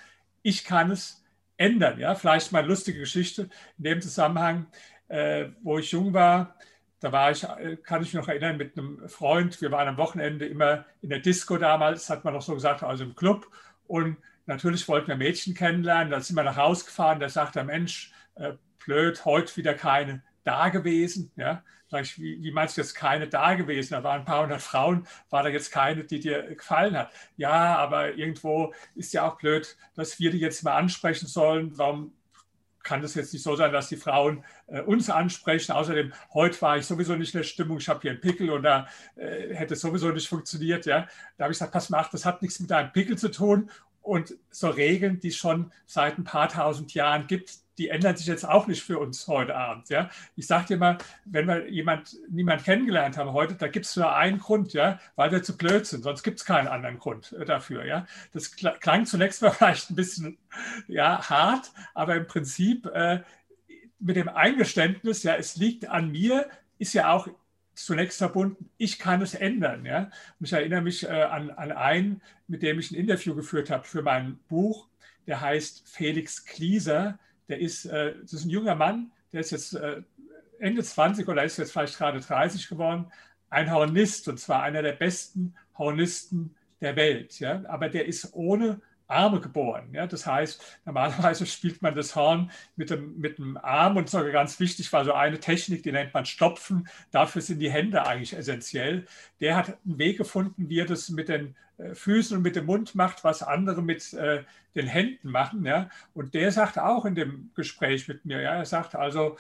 Ich 0.43 0.65
kann 0.65 0.91
es 0.91 1.25
ändern. 1.57 1.99
Ja? 1.99 2.15
Vielleicht 2.15 2.53
mal 2.53 2.61
eine 2.61 2.69
lustige 2.69 3.01
Geschichte 3.01 3.49
in 3.79 3.85
dem 3.85 4.03
Zusammenhang, 4.03 4.67
äh, 5.09 5.47
wo 5.63 5.79
ich 5.79 5.93
jung 5.93 6.13
war. 6.13 6.57
Da 7.01 7.13
war 7.13 7.31
ich, 7.31 7.45
äh, 7.45 7.77
kann 7.77 8.03
ich 8.03 8.13
mich 8.13 8.21
noch 8.21 8.29
erinnern, 8.29 8.57
mit 8.57 8.77
einem 8.79 9.09
Freund. 9.09 9.61
Wir 9.61 9.71
waren 9.71 9.89
am 9.89 9.97
Wochenende 9.97 10.47
immer 10.47 10.85
in 11.03 11.11
der 11.11 11.21
Disco 11.21 11.57
damals, 11.57 12.09
hat 12.09 12.25
man 12.25 12.35
noch 12.35 12.43
so 12.43 12.55
gesagt, 12.55 12.83
also 12.83 13.05
im 13.05 13.15
Club. 13.15 13.49
Und 13.87 14.17
natürlich 14.47 14.87
wollten 14.89 15.09
wir 15.09 15.17
Mädchen 15.17 15.55
kennenlernen. 15.55 16.11
Da 16.11 16.21
sind 16.21 16.37
wir 16.37 16.43
nach 16.43 16.57
Hause 16.57 16.87
gefahren. 16.87 17.21
Da 17.21 17.29
sagt 17.29 17.55
der 17.55 17.65
Mensch, 17.65 18.13
äh, 18.37 18.53
blöd, 18.85 19.25
heute 19.25 19.57
wieder 19.57 19.75
keine 19.75 20.23
da 20.47 20.69
gewesen. 20.69 21.33
Ja? 21.37 21.63
Sag 21.89 22.05
wie, 22.19 22.43
wie 22.43 22.51
meinst 22.51 22.77
du 22.77 22.81
jetzt 22.81 22.95
keine 22.95 23.29
da 23.29 23.55
gewesen? 23.55 23.95
Da 23.95 24.03
waren 24.03 24.21
ein 24.21 24.25
paar 24.25 24.43
hundert 24.43 24.63
Frauen, 24.63 25.07
war 25.31 25.43
da 25.43 25.49
jetzt 25.49 25.71
keine, 25.71 26.05
die 26.05 26.21
dir 26.21 26.55
gefallen 26.55 26.97
hat? 26.97 27.13
Ja, 27.37 27.77
aber 27.77 28.15
irgendwo 28.15 28.73
ist 28.95 29.13
ja 29.13 29.29
auch 29.29 29.37
blöd, 29.37 29.77
dass 29.95 30.19
wir 30.19 30.31
die 30.31 30.39
jetzt 30.39 30.65
mal 30.65 30.77
ansprechen 30.77 31.27
sollen. 31.27 31.77
Warum 31.79 32.13
kann 32.87 33.03
das 33.03 33.17
jetzt 33.17 33.33
nicht 33.33 33.43
so 33.43 33.57
sein, 33.57 33.73
dass 33.73 33.89
die 33.89 33.97
Frauen 33.97 34.45
äh, 34.69 34.81
uns 34.81 35.11
ansprechen. 35.11 35.73
Außerdem, 35.73 36.13
heute 36.33 36.63
war 36.63 36.79
ich 36.79 36.87
sowieso 36.87 37.17
nicht 37.17 37.35
in 37.35 37.41
der 37.41 37.45
Stimmung, 37.45 37.79
ich 37.79 37.89
habe 37.89 38.01
hier 38.01 38.13
einen 38.13 38.21
Pickel 38.21 38.49
und 38.49 38.63
da 38.63 38.87
äh, 39.17 39.53
hätte 39.53 39.75
es 39.75 39.81
sowieso 39.81 40.11
nicht 40.11 40.29
funktioniert. 40.29 40.87
Ja? 40.87 41.09
Da 41.37 41.45
habe 41.45 41.53
ich 41.53 41.59
gesagt, 41.59 41.73
pass 41.73 41.91
mal, 41.91 42.07
das 42.13 42.25
hat 42.25 42.43
nichts 42.43 42.61
mit 42.61 42.71
deinem 42.71 42.93
Pickel 42.93 43.19
zu 43.19 43.31
tun. 43.31 43.71
Und 44.03 44.37
so 44.51 44.69
Regeln, 44.69 45.19
die 45.19 45.29
es 45.29 45.37
schon 45.37 45.73
seit 45.85 46.17
ein 46.17 46.23
paar 46.23 46.49
tausend 46.49 46.95
Jahren 46.95 47.27
gibt, 47.27 47.59
die 47.79 47.89
ändern 47.89 48.17
sich 48.17 48.27
jetzt 48.27 48.49
auch 48.49 48.67
nicht 48.67 48.83
für 48.83 48.99
uns 48.99 49.27
heute 49.29 49.55
Abend. 49.55 49.89
Ja? 49.89 50.11
Ich 50.35 50.47
sage 50.47 50.67
dir 50.67 50.77
mal, 50.79 50.99
wenn 51.25 51.47
wir 51.47 51.69
jemand, 51.71 52.17
niemand 52.29 52.65
kennengelernt 52.65 53.17
haben 53.17 53.33
heute, 53.33 53.55
da 53.55 53.69
gibt 53.69 53.87
es 53.87 53.97
nur 53.97 54.15
einen 54.15 54.39
Grund, 54.39 54.73
ja, 54.73 54.99
weil 55.15 55.31
wir 55.31 55.43
zu 55.43 55.57
blöd 55.57 55.87
sind, 55.87 56.03
sonst 56.03 56.23
gibt 56.23 56.39
es 56.39 56.45
keinen 56.45 56.69
anderen 56.69 56.99
Grund 56.99 57.33
äh, 57.33 57.45
dafür. 57.45 57.85
Ja? 57.85 58.07
Das 58.33 58.57
klang 58.57 59.07
zunächst 59.07 59.43
mal 59.43 59.51
vielleicht 59.51 59.91
ein 59.91 59.97
bisschen 59.97 60.39
ja, 60.89 61.29
hart, 61.29 61.71
aber 61.95 62.17
im 62.17 62.27
Prinzip 62.27 62.87
äh, 62.87 63.21
mit 63.99 64.17
dem 64.17 64.29
Eingeständnis, 64.29 65.23
ja, 65.23 65.35
es 65.35 65.57
liegt 65.57 65.89
an 65.89 66.11
mir, 66.11 66.49
ist 66.79 66.93
ja 66.93 67.11
auch 67.13 67.29
zunächst 67.75 68.19
verbunden, 68.19 68.71
ich 68.79 68.99
kann 68.99 69.21
es 69.21 69.35
ändern. 69.35 69.85
Ja? 69.85 70.11
Und 70.39 70.47
ich 70.47 70.53
erinnere 70.53 70.81
mich 70.81 71.05
äh, 71.05 71.09
an, 71.09 71.51
an 71.51 71.73
einen, 71.73 72.23
mit 72.49 72.63
dem 72.63 72.79
ich 72.79 72.91
ein 72.91 72.95
Interview 72.95 73.35
geführt 73.35 73.71
habe 73.71 73.85
für 73.85 74.03
mein 74.03 74.39
Buch, 74.49 74.89
der 75.27 75.41
heißt 75.41 75.89
Felix 75.89 76.45
Klieser 76.45 77.19
der 77.49 77.61
ist, 77.61 77.87
äh, 77.87 78.15
das 78.21 78.33
ist 78.33 78.45
ein 78.45 78.51
junger 78.51 78.75
Mann, 78.75 79.11
der 79.33 79.41
ist 79.41 79.51
jetzt 79.51 79.75
äh, 79.75 80.03
Ende 80.59 80.83
20 80.83 81.29
oder 81.29 81.45
ist 81.45 81.59
jetzt 81.59 81.73
vielleicht 81.73 81.99
gerade 81.99 82.21
30 82.21 82.69
geworden, 82.69 83.07
ein 83.51 83.71
Hornist 83.71 84.29
und 84.29 84.39
zwar 84.39 84.63
einer 84.63 84.83
der 84.83 84.93
besten 84.93 85.55
Hornisten 85.79 86.55
der 86.81 86.97
Welt. 86.97 87.39
Ja? 87.39 87.63
Aber 87.67 87.89
der 87.89 88.07
ist 88.07 88.33
ohne 88.33 88.81
Arme 89.09 89.41
geboren. 89.41 89.89
Ja? 89.93 90.07
Das 90.07 90.27
heißt, 90.27 90.81
normalerweise 90.85 91.47
spielt 91.47 91.83
man 91.83 91.95
das 91.95 92.17
Horn 92.17 92.51
mit 92.77 92.91
dem, 92.91 93.19
mit 93.19 93.39
dem 93.39 93.57
Arm 93.57 93.97
und 93.97 94.11
sogar 94.11 94.31
ganz 94.31 94.59
wichtig 94.61 94.93
war 94.93 95.05
so 95.05 95.13
eine 95.13 95.41
Technik, 95.41 95.83
die 95.83 95.93
nennt 95.93 96.15
man 96.15 96.27
Stopfen. 96.27 96.89
Dafür 97.11 97.43
sind 97.43 97.61
die 97.61 97.71
Hände 97.71 98.07
eigentlich 98.07 98.37
essentiell. 98.37 99.07
Der 99.41 99.57
hat 99.57 99.79
einen 99.85 99.99
Weg 99.99 100.19
gefunden, 100.19 100.69
wie 100.69 100.81
er 100.81 100.87
das 100.87 101.09
mit 101.09 101.29
den 101.29 101.55
äh, 101.79 101.95
Füßen 101.95 102.37
und 102.37 102.43
mit 102.43 102.57
dem 102.57 102.67
Mund 102.67 102.95
macht, 102.95 103.25
was 103.25 103.43
andere 103.43 103.83
mit 103.83 104.13
äh, 104.15 104.45
den 104.75 104.87
Händen 104.87 105.31
machen. 105.31 105.65
Ja? 105.65 105.91
Und 106.15 106.35
der 106.35 106.53
sagt 106.53 106.79
auch 106.79 107.05
in 107.05 107.15
dem 107.15 107.51
Gespräch 107.55 108.09
mit 108.09 108.25
mir, 108.25 108.41
ja, 108.41 108.55
er 108.55 108.67
sagt 108.67 108.95
also, 108.95 109.37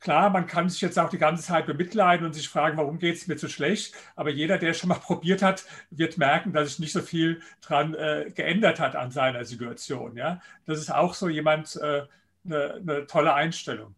klar, 0.00 0.30
man 0.30 0.46
kann 0.46 0.68
sich 0.68 0.80
jetzt 0.80 0.98
auch 0.98 1.10
die 1.10 1.18
ganze 1.18 1.42
Zeit 1.42 1.66
bemitleiden 1.66 2.26
und 2.26 2.32
sich 2.32 2.48
fragen, 2.48 2.76
warum 2.76 2.98
geht 2.98 3.16
es 3.16 3.26
mir 3.26 3.38
so 3.38 3.48
schlecht. 3.48 3.94
Aber 4.16 4.30
jeder, 4.30 4.58
der 4.58 4.74
schon 4.74 4.88
mal 4.88 4.94
probiert 4.98 5.42
hat, 5.42 5.64
wird 5.90 6.18
merken, 6.18 6.52
dass 6.52 6.70
sich 6.70 6.78
nicht 6.80 6.92
so 6.92 7.02
viel 7.02 7.40
dran 7.60 7.94
äh, 7.94 8.30
geändert 8.34 8.80
hat 8.80 8.96
an 8.96 9.10
seiner 9.10 9.44
Situation. 9.44 10.16
Ja? 10.16 10.40
Das 10.66 10.78
ist 10.78 10.90
auch 10.92 11.14
so 11.14 11.28
jemand 11.28 11.76
äh, 11.76 12.02
eine, 12.44 12.74
eine 12.74 13.06
tolle 13.06 13.34
Einstellung. 13.34 13.94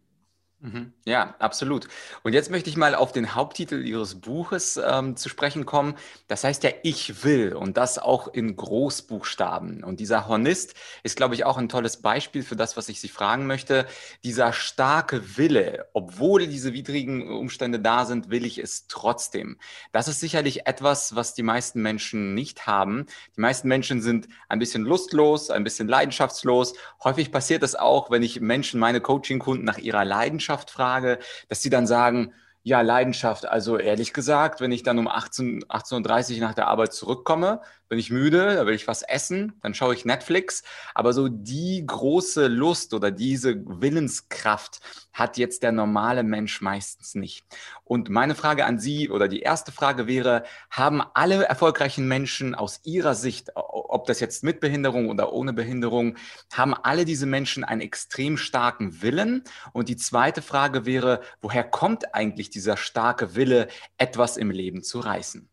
Mhm. 0.63 0.93
Ja, 1.03 1.35
absolut. 1.39 1.89
Und 2.23 2.31
jetzt 2.31 2.49
möchte 2.49 2.69
ich 2.69 2.77
mal 2.77 2.95
auf 2.95 3.11
den 3.11 3.35
Haupttitel 3.35 3.85
Ihres 3.85 4.21
Buches 4.21 4.79
ähm, 4.81 5.17
zu 5.17 5.27
sprechen 5.27 5.65
kommen. 5.65 5.95
Das 6.29 6.45
heißt 6.45 6.63
ja 6.63 6.69
Ich 6.83 7.25
will 7.25 7.51
und 7.53 7.75
das 7.75 7.99
auch 7.99 8.29
in 8.29 8.55
Großbuchstaben. 8.55 9.83
Und 9.83 9.99
dieser 9.99 10.25
Hornist 10.29 10.75
ist, 11.03 11.17
glaube 11.17 11.35
ich, 11.35 11.43
auch 11.43 11.57
ein 11.57 11.67
tolles 11.67 12.01
Beispiel 12.01 12.43
für 12.43 12.55
das, 12.55 12.77
was 12.77 12.87
ich 12.87 13.01
Sie 13.01 13.09
fragen 13.09 13.45
möchte. 13.45 13.85
Dieser 14.23 14.53
starke 14.53 15.37
Wille, 15.37 15.89
obwohl 15.91 16.47
diese 16.47 16.71
widrigen 16.71 17.29
Umstände 17.29 17.81
da 17.81 18.05
sind, 18.05 18.29
will 18.29 18.45
ich 18.45 18.57
es 18.57 18.87
trotzdem. 18.87 19.57
Das 19.91 20.07
ist 20.07 20.21
sicherlich 20.21 20.65
etwas, 20.65 21.13
was 21.13 21.33
die 21.33 21.43
meisten 21.43 21.81
Menschen 21.81 22.35
nicht 22.35 22.67
haben. 22.67 23.07
Die 23.35 23.41
meisten 23.41 23.67
Menschen 23.67 24.01
sind 24.01 24.29
ein 24.47 24.59
bisschen 24.59 24.85
lustlos, 24.85 25.49
ein 25.49 25.65
bisschen 25.65 25.89
leidenschaftslos. 25.89 26.73
Häufig 27.03 27.33
passiert 27.33 27.63
es 27.63 27.75
auch, 27.75 28.11
wenn 28.11 28.23
ich 28.23 28.39
Menschen, 28.39 28.79
meine 28.79 29.01
Coaching-Kunden 29.01 29.65
nach 29.65 29.77
ihrer 29.77 30.05
Leidenschaft 30.05 30.52
Leidenschaft 30.53 30.71
frage, 30.71 31.19
dass 31.49 31.61
sie 31.61 31.69
dann 31.69 31.87
sagen, 31.87 32.33
ja, 32.63 32.81
Leidenschaft. 32.81 33.45
Also 33.45 33.77
ehrlich 33.77 34.13
gesagt, 34.13 34.61
wenn 34.61 34.71
ich 34.71 34.83
dann 34.83 34.97
um 34.97 35.07
18, 35.07 35.65
18.30 35.65 36.35
Uhr 36.35 36.39
nach 36.41 36.53
der 36.53 36.67
Arbeit 36.67 36.93
zurückkomme, 36.93 37.61
bin 37.93 37.99
ich 37.99 38.09
müde, 38.09 38.55
da 38.55 38.65
will 38.65 38.73
ich 38.73 38.87
was 38.87 39.03
essen, 39.03 39.53
dann 39.61 39.75
schaue 39.75 39.93
ich 39.93 40.03
Netflix. 40.03 40.63
Aber 40.95 41.13
so 41.13 41.27
die 41.27 41.83
große 41.85 42.47
Lust 42.47 42.95
oder 42.95 43.11
diese 43.11 43.55
Willenskraft 43.67 44.79
hat 45.13 45.37
jetzt 45.37 45.61
der 45.61 45.71
normale 45.71 46.23
Mensch 46.23 46.59
meistens 46.59 47.13
nicht. 47.13 47.45
Und 47.83 48.09
meine 48.09 48.33
Frage 48.33 48.65
an 48.65 48.79
Sie 48.79 49.11
oder 49.11 49.27
die 49.27 49.41
erste 49.41 49.71
Frage 49.71 50.07
wäre, 50.07 50.43
haben 50.71 51.03
alle 51.13 51.43
erfolgreichen 51.43 52.07
Menschen 52.07 52.55
aus 52.55 52.79
Ihrer 52.83 53.13
Sicht, 53.13 53.51
ob 53.53 54.07
das 54.07 54.19
jetzt 54.19 54.43
mit 54.43 54.59
Behinderung 54.59 55.09
oder 55.09 55.31
ohne 55.31 55.53
Behinderung, 55.53 56.17
haben 56.51 56.73
alle 56.73 57.05
diese 57.05 57.27
Menschen 57.27 57.63
einen 57.63 57.81
extrem 57.81 58.37
starken 58.37 59.03
Willen? 59.03 59.43
Und 59.71 59.87
die 59.87 59.97
zweite 59.97 60.41
Frage 60.41 60.87
wäre, 60.87 61.21
woher 61.43 61.63
kommt 61.63 62.15
eigentlich 62.15 62.49
dieser 62.49 62.75
starke 62.75 63.35
Wille, 63.35 63.67
etwas 63.99 64.37
im 64.37 64.49
Leben 64.49 64.81
zu 64.81 64.99
reißen? 64.99 65.52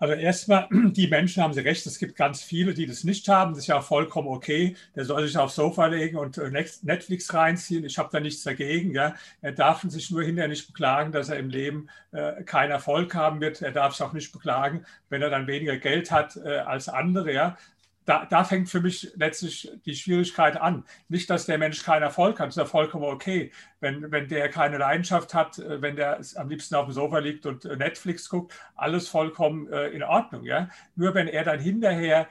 Also 0.00 0.14
erstmal, 0.14 0.66
die 0.70 1.08
Menschen 1.08 1.42
haben 1.42 1.52
sie 1.52 1.60
recht, 1.60 1.86
es 1.86 1.98
gibt 1.98 2.16
ganz 2.16 2.42
viele, 2.42 2.72
die 2.72 2.86
das 2.86 3.04
nicht 3.04 3.28
haben. 3.28 3.52
Das 3.52 3.60
ist 3.60 3.66
ja 3.66 3.80
vollkommen 3.82 4.28
okay. 4.28 4.74
Der 4.96 5.04
soll 5.04 5.26
sich 5.26 5.36
aufs 5.36 5.54
Sofa 5.54 5.86
legen 5.86 6.16
und 6.16 6.38
äh, 6.38 6.50
Netflix 6.50 7.32
reinziehen. 7.34 7.84
Ich 7.84 7.98
habe 7.98 8.08
da 8.10 8.18
nichts 8.18 8.42
dagegen. 8.42 8.92
Ja. 8.94 9.14
Er 9.42 9.52
darf 9.52 9.82
sich 9.82 10.10
nur 10.10 10.22
hinterher 10.22 10.48
nicht 10.48 10.66
beklagen, 10.66 11.12
dass 11.12 11.28
er 11.28 11.38
im 11.38 11.50
Leben 11.50 11.88
äh, 12.12 12.42
keinen 12.44 12.70
Erfolg 12.70 13.14
haben 13.14 13.42
wird. 13.42 13.60
Er 13.60 13.72
darf 13.72 13.92
sich 13.92 14.02
auch 14.02 14.14
nicht 14.14 14.32
beklagen, 14.32 14.86
wenn 15.10 15.20
er 15.20 15.28
dann 15.28 15.46
weniger 15.46 15.76
Geld 15.76 16.10
hat 16.10 16.36
äh, 16.36 16.58
als 16.58 16.88
andere. 16.88 17.32
Ja 17.32 17.58
da, 18.04 18.24
da, 18.24 18.44
fängt 18.44 18.68
für 18.68 18.80
mich 18.80 19.12
letztlich 19.14 19.70
die 19.84 19.94
Schwierigkeit 19.94 20.60
an. 20.60 20.84
Nicht, 21.08 21.28
dass 21.28 21.46
der 21.46 21.58
Mensch 21.58 21.82
keinen 21.82 22.02
Erfolg 22.02 22.40
hat, 22.40 22.48
das 22.48 22.56
ist 22.56 22.60
ja 22.60 22.66
vollkommen 22.66 23.04
okay. 23.04 23.52
Wenn, 23.80 24.10
wenn 24.10 24.28
der 24.28 24.48
keine 24.48 24.78
Leidenschaft 24.78 25.34
hat, 25.34 25.58
äh, 25.58 25.82
wenn 25.82 25.96
der 25.96 26.20
am 26.36 26.48
liebsten 26.48 26.74
auf 26.74 26.86
dem 26.86 26.92
Sofa 26.92 27.18
liegt 27.18 27.46
und 27.46 27.64
äh, 27.64 27.76
Netflix 27.76 28.28
guckt, 28.28 28.54
alles 28.74 29.08
vollkommen 29.08 29.70
äh, 29.72 29.88
in 29.88 30.02
Ordnung. 30.02 30.44
Ja? 30.44 30.68
Nur 30.96 31.14
wenn 31.14 31.28
er 31.28 31.44
dann 31.44 31.60
hinterher 31.60 32.28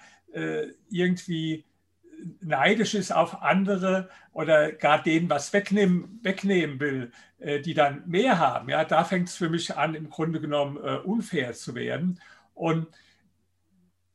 irgendwie 0.92 1.66
neidisch 2.40 2.94
ist 2.94 3.12
auf 3.12 3.42
andere 3.42 4.10
oder 4.32 4.72
gar 4.72 5.02
denen 5.02 5.28
was 5.28 5.52
wegnehmen, 5.54 6.20
wegnehmen 6.22 6.80
will, 6.80 7.12
die 7.66 7.74
dann 7.74 8.04
mehr 8.06 8.38
haben, 8.38 8.70
ja, 8.70 8.86
da 8.86 9.04
fängt 9.04 9.30
es 9.30 9.38
für 9.38 9.50
mich 9.50 9.76
an, 9.76 9.96
im 9.96 10.12
Grunde 10.12 10.40
genommen 10.40 10.78
unfair 10.78 11.54
zu 11.54 11.74
werden. 11.74 12.20
Und 12.54 12.86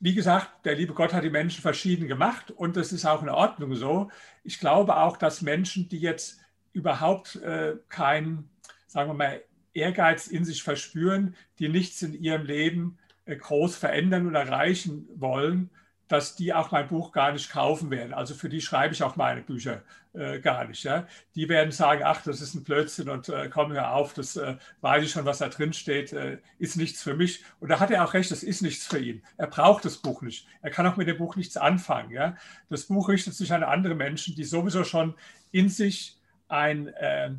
wie 0.05 0.13
gesagt, 0.13 0.67
der 0.67 0.75
liebe 0.75 0.93
Gott 0.93 1.15
hat 1.15 1.25
die 1.25 1.31
Menschen 1.31 1.63
verschieden 1.63 2.09
gemacht 2.09 2.51
und 2.51 2.77
das 2.77 2.93
ist 2.93 3.07
auch 3.07 3.23
in 3.23 3.31
Ordnung 3.31 3.75
so. 3.75 4.11
Ich 4.43 4.61
glaube 4.61 4.99
auch, 4.99 5.17
dass 5.17 5.41
Menschen, 5.41 5.89
die 5.89 5.99
jetzt 5.99 6.41
überhaupt 6.75 7.37
äh, 7.37 7.77
keinen, 7.89 8.51
sagen 8.87 9.09
wir 9.09 9.15
mal, 9.15 9.43
Ehrgeiz 9.73 10.27
in 10.27 10.45
sich 10.45 10.63
verspüren, 10.63 11.35
die 11.59 11.71
nichts 11.71 12.03
in 12.03 12.13
ihrem 12.13 12.45
Leben 12.45 12.99
äh, 13.25 13.35
groß 13.35 13.77
verändern 13.77 14.27
und 14.27 14.35
erreichen 14.35 15.09
wollen, 15.15 15.71
dass 16.15 16.37
die 16.37 16.55
auch 16.55 16.71
mein 16.71 16.87
Buch 16.87 17.11
gar 17.11 17.33
nicht 17.33 17.51
kaufen 17.51 17.91
werden. 17.91 18.15
Also 18.15 18.35
für 18.35 18.49
die 18.49 18.61
schreibe 18.61 18.95
ich 18.95 19.03
auch 19.03 19.17
meine 19.17 19.43
Bücher 19.43 19.83
äh, 20.13 20.39
gar 20.39 20.65
nicht. 20.65 20.85
Ja? 20.85 21.09
Die 21.35 21.49
werden 21.49 21.73
sagen, 21.73 22.03
ach, 22.05 22.23
das 22.23 22.41
ist 22.41 22.55
ein 22.55 22.63
Blödsinn 22.63 23.09
und 23.09 23.29
äh, 23.29 23.49
komm 23.53 23.73
hör 23.73 23.93
auf, 23.93 24.15
das 24.15 24.37
äh, 24.37 24.57
weiß 24.81 25.03
ich 25.03 25.11
schon, 25.11 25.25
was 25.25 25.39
da 25.39 25.49
drin 25.49 25.73
steht, 25.73 26.13
äh, 26.13 26.39
ist 26.59 26.77
nichts 26.77 27.03
für 27.03 27.15
mich. 27.15 27.43
Und 27.59 27.69
da 27.69 27.81
hat 27.81 27.91
er 27.91 28.05
auch 28.05 28.15
recht, 28.15 28.31
das 28.31 28.45
ist 28.45 28.63
nichts 28.63 28.87
für 28.87 29.01
ihn. 29.01 29.23
Er 29.39 29.49
braucht 29.49 29.85
das 29.85 29.97
Buch 29.97 30.23
nicht. 30.23 30.47
Er 30.63 30.71
kann 30.71 30.87
auch 30.87 30.97
mit 30.97 31.09
dem 31.09 31.19
Buch 31.19 31.35
nichts 31.35 31.57
anfangen. 31.57 32.13
Ja? 32.13 32.37
Das 32.71 32.85
Buch 32.85 33.09
richtet 33.09 33.35
sich 33.35 33.53
an 33.53 33.65
andere 33.65 33.97
Menschen, 33.97 34.37
die 34.37 34.45
sowieso 34.45 34.85
schon 34.85 35.15
in 35.51 35.69
sich 35.69 36.17
ein, 36.47 36.87
äh, 36.87 37.31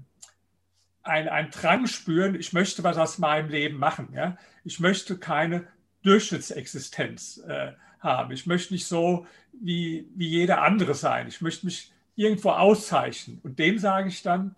ein, 1.04 1.30
ein 1.30 1.50
Drang 1.50 1.88
spüren, 1.88 2.36
ich 2.36 2.52
möchte 2.52 2.84
was 2.84 2.98
aus 2.98 3.20
meinem 3.20 3.48
Leben 3.48 3.78
machen. 3.78 4.10
Ja? 4.14 4.38
Ich 4.66 4.82
möchte 4.82 5.18
keine 5.18 5.66
Durchschnittsexistenz 6.04 7.38
äh, 7.48 7.72
haben. 8.06 8.32
Ich 8.32 8.46
möchte 8.46 8.74
nicht 8.74 8.88
so 8.88 9.28
wie, 9.52 10.08
wie 10.16 10.30
jeder 10.30 10.62
andere 10.62 10.96
sein. 10.96 11.28
Ich 11.28 11.42
möchte 11.42 11.66
mich 11.66 11.92
irgendwo 12.16 12.52
auszeichnen. 12.52 13.40
Und 13.44 13.60
dem 13.60 13.78
sage 13.78 14.08
ich 14.08 14.22
dann, 14.22 14.56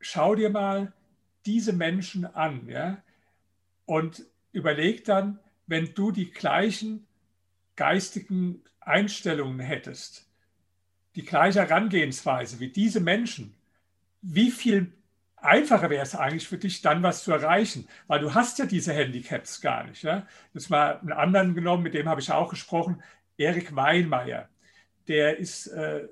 schau 0.00 0.34
dir 0.34 0.50
mal 0.50 0.92
diese 1.46 1.72
Menschen 1.72 2.24
an 2.24 2.68
ja? 2.68 3.02
und 3.86 4.24
überleg 4.52 5.04
dann, 5.04 5.38
wenn 5.66 5.94
du 5.94 6.10
die 6.10 6.30
gleichen 6.30 7.06
geistigen 7.76 8.62
Einstellungen 8.80 9.60
hättest, 9.60 10.28
die 11.14 11.24
gleiche 11.24 11.60
Herangehensweise 11.60 12.58
wie 12.60 12.68
diese 12.68 13.00
Menschen, 13.00 13.54
wie 14.20 14.50
viel 14.50 14.92
einfacher 15.42 15.90
wäre 15.90 16.02
es 16.02 16.14
eigentlich 16.14 16.48
für 16.48 16.58
dich, 16.58 16.82
dann 16.82 17.02
was 17.02 17.24
zu 17.24 17.32
erreichen, 17.32 17.88
weil 18.06 18.20
du 18.20 18.34
hast 18.34 18.58
ja 18.58 18.66
diese 18.66 18.92
Handicaps 18.92 19.60
gar 19.60 19.84
nicht. 19.84 20.02
Ja? 20.02 20.26
Das 20.54 20.68
mal 20.68 20.98
einen 21.00 21.12
anderen 21.12 21.54
genommen, 21.54 21.82
mit 21.82 21.94
dem 21.94 22.08
habe 22.08 22.20
ich 22.20 22.30
auch 22.32 22.50
gesprochen, 22.50 23.02
Erik 23.36 23.74
Weinmeier. 23.74 24.48
Der 25.08 25.38
ist 25.38 25.66
äh, 25.68 26.08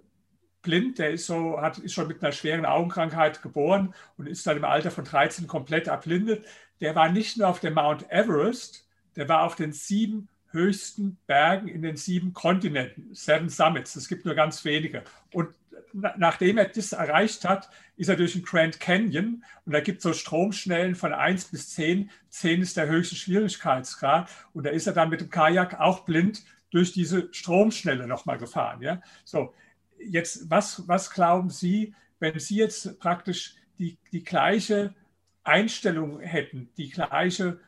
blind, 0.62 0.98
der 0.98 1.12
ist, 1.12 1.26
so, 1.26 1.60
hat, 1.60 1.78
ist 1.78 1.94
schon 1.94 2.08
mit 2.08 2.22
einer 2.22 2.32
schweren 2.32 2.66
Augenkrankheit 2.66 3.42
geboren 3.42 3.94
und 4.16 4.26
ist 4.26 4.46
dann 4.46 4.56
im 4.56 4.64
Alter 4.64 4.90
von 4.90 5.04
13 5.04 5.46
komplett 5.46 5.86
erblindet. 5.86 6.44
Der 6.80 6.94
war 6.94 7.10
nicht 7.10 7.38
nur 7.38 7.48
auf 7.48 7.60
dem 7.60 7.74
Mount 7.74 8.10
Everest, 8.10 8.88
der 9.16 9.28
war 9.28 9.44
auf 9.44 9.54
den 9.54 9.72
sieben 9.72 10.28
höchsten 10.52 11.18
Bergen 11.26 11.68
in 11.68 11.82
den 11.82 11.96
sieben 11.96 12.32
Kontinenten, 12.32 13.14
Seven 13.14 13.48
Summits. 13.48 13.96
Es 13.96 14.08
gibt 14.08 14.24
nur 14.24 14.34
ganz 14.34 14.64
wenige. 14.64 15.04
Und 15.32 15.48
nachdem 15.92 16.58
er 16.58 16.66
das 16.66 16.92
erreicht 16.92 17.44
hat, 17.44 17.70
ist 17.96 18.08
er 18.08 18.16
durch 18.16 18.32
den 18.32 18.42
Grand 18.42 18.80
Canyon 18.80 19.44
und 19.64 19.72
da 19.72 19.80
gibt 19.80 19.98
es 19.98 20.02
so 20.04 20.12
Stromschnellen 20.12 20.94
von 20.94 21.12
1 21.12 21.46
bis 21.46 21.70
10. 21.70 22.10
10 22.28 22.62
ist 22.62 22.76
der 22.76 22.88
höchste 22.88 23.16
Schwierigkeitsgrad 23.16 24.30
und 24.52 24.64
da 24.64 24.70
ist 24.70 24.86
er 24.86 24.92
dann 24.92 25.10
mit 25.10 25.20
dem 25.20 25.30
Kajak 25.30 25.80
auch 25.80 26.04
blind 26.04 26.42
durch 26.70 26.92
diese 26.92 27.28
Stromschnelle 27.32 28.06
nochmal 28.06 28.38
gefahren. 28.38 28.82
Ja? 28.82 29.02
So, 29.24 29.54
jetzt, 29.98 30.48
was, 30.50 30.86
was 30.86 31.10
glauben 31.10 31.50
Sie, 31.50 31.94
wenn 32.18 32.38
Sie 32.38 32.56
jetzt 32.56 32.98
praktisch 33.00 33.56
die, 33.78 33.98
die 34.12 34.22
gleiche 34.22 34.94
Einstellung 35.42 36.20
hätten, 36.20 36.70
die 36.76 36.90
gleiche 36.90 37.60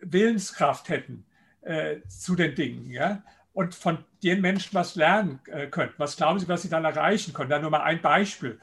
Willenskraft 0.00 0.88
hätten 0.88 1.24
äh, 1.68 2.00
zu 2.08 2.34
den 2.34 2.54
Dingen, 2.54 2.90
ja? 2.90 3.22
und 3.52 3.74
von 3.74 4.04
den 4.22 4.40
Menschen 4.40 4.74
was 4.74 4.94
lernen 4.94 5.40
äh, 5.46 5.66
könnten. 5.66 5.94
Was 5.98 6.16
glauben 6.16 6.38
Sie, 6.38 6.48
was 6.48 6.62
Sie 6.62 6.68
dann 6.68 6.84
erreichen 6.84 7.34
können? 7.34 7.50
Dann 7.50 7.62
nur 7.62 7.70
mal 7.70 7.82
ein 7.82 8.00
Beispiel. 8.00 8.58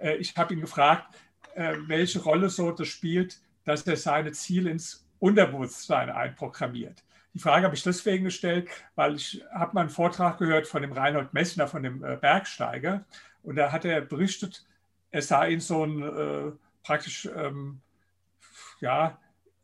Äh, 0.00 0.16
ich 0.16 0.36
habe 0.36 0.54
ihn 0.54 0.60
gefragt, 0.60 1.14
äh, 1.54 1.74
welche 1.86 2.20
Rolle 2.20 2.48
so 2.48 2.70
das 2.70 2.88
spielt, 2.88 3.38
dass 3.64 3.86
er 3.86 3.96
seine 3.96 4.32
Ziele 4.32 4.70
ins 4.70 5.06
Unterbewusstsein 5.18 6.10
einprogrammiert. 6.10 7.04
Die 7.34 7.38
Frage 7.38 7.66
habe 7.66 7.74
ich 7.74 7.82
deswegen 7.82 8.24
gestellt, 8.24 8.68
weil 8.94 9.16
ich 9.16 9.44
habe 9.52 9.74
mal 9.74 9.82
einen 9.82 9.90
Vortrag 9.90 10.38
gehört 10.38 10.66
von 10.66 10.82
dem 10.82 10.92
Reinhold 10.92 11.34
Messner, 11.34 11.68
von 11.68 11.82
dem 11.82 12.00
Bergsteiger, 12.00 13.04
und 13.42 13.56
da 13.56 13.70
hat 13.70 13.84
er 13.84 14.00
berichtet, 14.00 14.64
er 15.10 15.22
sah 15.22 15.46
ihn 15.46 15.60
so 15.60 15.84
ein 15.84 16.02
äh, 16.02 16.52
praktisch, 16.82 17.28
ähm, 17.36 17.80
ja, 18.80 19.18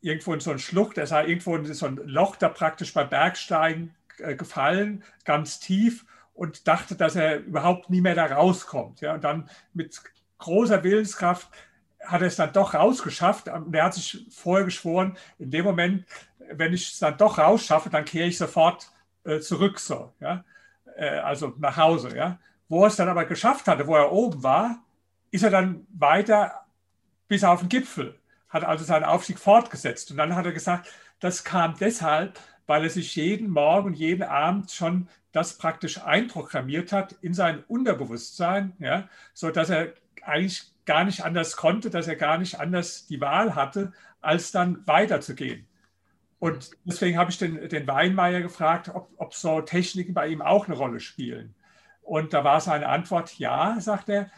irgendwo 0.05 0.35
in 0.35 0.41
so 0.41 0.51
ein 0.51 0.59
Schlucht, 0.59 0.99
er 0.99 1.07
sah 1.07 1.23
irgendwo 1.23 1.57
in 1.57 1.73
so 1.73 1.87
ein 1.87 1.97
Loch 2.05 2.37
da 2.37 2.51
praktisch 2.51 2.93
beim 2.93 3.09
Bergsteigen 3.09 3.95
äh, 4.19 4.37
gefallen, 4.37 5.03
ganz 5.25 5.61
tief 5.61 6.05
und 6.35 6.69
dachte, 6.69 6.95
dass 6.95 7.17
er 7.17 7.39
überhaupt 7.39 7.89
nie 7.89 8.03
mehr 8.03 8.15
da 8.15 8.27
rauskommt. 8.27 9.01
Ja, 9.01 9.15
und 9.15 9.25
dann 9.25 9.49
mit 9.73 9.99
großer 10.39 10.85
Willenskraft 10.85 11.49
hat 12.01 12.21
er 12.21 12.27
es 12.27 12.37
dann 12.37 12.53
doch 12.53 12.75
rausgeschafft. 12.75 13.49
Und 13.49 13.75
er 13.75 13.85
hat 13.85 13.95
sich 13.95 14.27
vorher 14.31 14.67
geschworen, 14.67 15.17
in 15.39 15.51
dem 15.51 15.65
Moment, 15.65 16.05
wenn 16.53 16.75
ich 16.75 16.93
es 16.93 16.99
dann 16.99 17.17
doch 17.17 17.39
rausschaffe, 17.39 17.89
dann 17.89 18.05
kehre 18.05 18.29
ich 18.29 18.37
sofort 18.37 18.91
äh, 19.25 19.41
zurück, 19.41 19.81
so, 19.81 20.13
ja, 20.21 20.45
äh, 20.97 21.19
also 21.19 21.55
nach 21.59 21.79
Hause. 21.79 22.15
Ja. 22.15 22.39
Wo 22.69 22.83
er 22.83 22.89
es 22.89 22.97
dann 22.97 23.09
aber 23.09 23.25
geschafft 23.25 23.69
hatte, 23.69 23.87
wo 23.87 23.97
er 23.97 24.13
oben 24.13 24.43
war, 24.43 24.83
ist 25.31 25.45
er 25.45 25.51
dann 25.51 25.87
weiter 25.89 26.67
bis 27.27 27.43
auf 27.43 27.61
den 27.61 27.71
Gipfel, 27.71 28.21
hat 28.55 28.65
also 28.65 28.85
seinen 28.85 29.05
Aufstieg 29.05 29.39
fortgesetzt. 29.39 30.13
Und 30.13 30.17
dann 30.17 30.37
hat 30.37 30.47
er 30.47 30.53
gesagt, 30.53 30.89
das 31.19 31.43
kam 31.43 31.75
deshalb, 31.79 32.39
weil 32.67 32.85
er 32.85 32.91
sich 32.91 33.17
jeden 33.17 33.51
Morgen 33.51 33.89
und 33.89 33.95
jeden 33.95 34.23
Abend 34.23 34.71
schon 34.71 35.09
das 35.33 35.59
praktisch 35.59 36.01
einprogrammiert 36.01 36.93
hat 36.93 37.17
in 37.21 37.35
sein 37.35 37.65
Unterbewusstsein, 37.67 38.73
ja, 38.79 39.09
sodass 39.35 39.69
er 39.69 39.95
eigentlich 40.23 40.63
gar 40.87 41.05
nicht 41.05 41.25
anders 41.25 41.57
konnte, 41.57 41.91
dass 41.91 42.07
er 42.07 42.15
gar 42.15 42.39
nicht 42.39 42.61
anders 42.61 43.07
die 43.07 43.21
Wahl 43.21 43.57
hatte, 43.57 43.93
als 44.21 44.53
dann 44.53 44.87
weiterzugehen. 44.87 45.67
Und 46.39 46.71
deswegen 46.85 47.19
habe 47.19 47.33
ich 47.33 47.39
den, 47.39 47.69
den 47.69 47.87
Weinmeier 47.89 48.41
gefragt, 48.41 48.89
ob, 48.95 49.11
ob 49.17 49.35
so 49.35 49.63
Techniken 49.63 50.15
bei 50.15 50.29
ihm 50.29 50.43
auch 50.43 50.67
eine 50.67 50.77
Rolle 50.77 51.01
spielen. 51.01 51.55
Und 52.03 52.33
da 52.33 52.45
war 52.45 52.61
seine 52.61 52.89
Antwort, 52.89 53.37
ja, 53.39 53.81
sagt 53.81 54.11
er, 54.11 54.31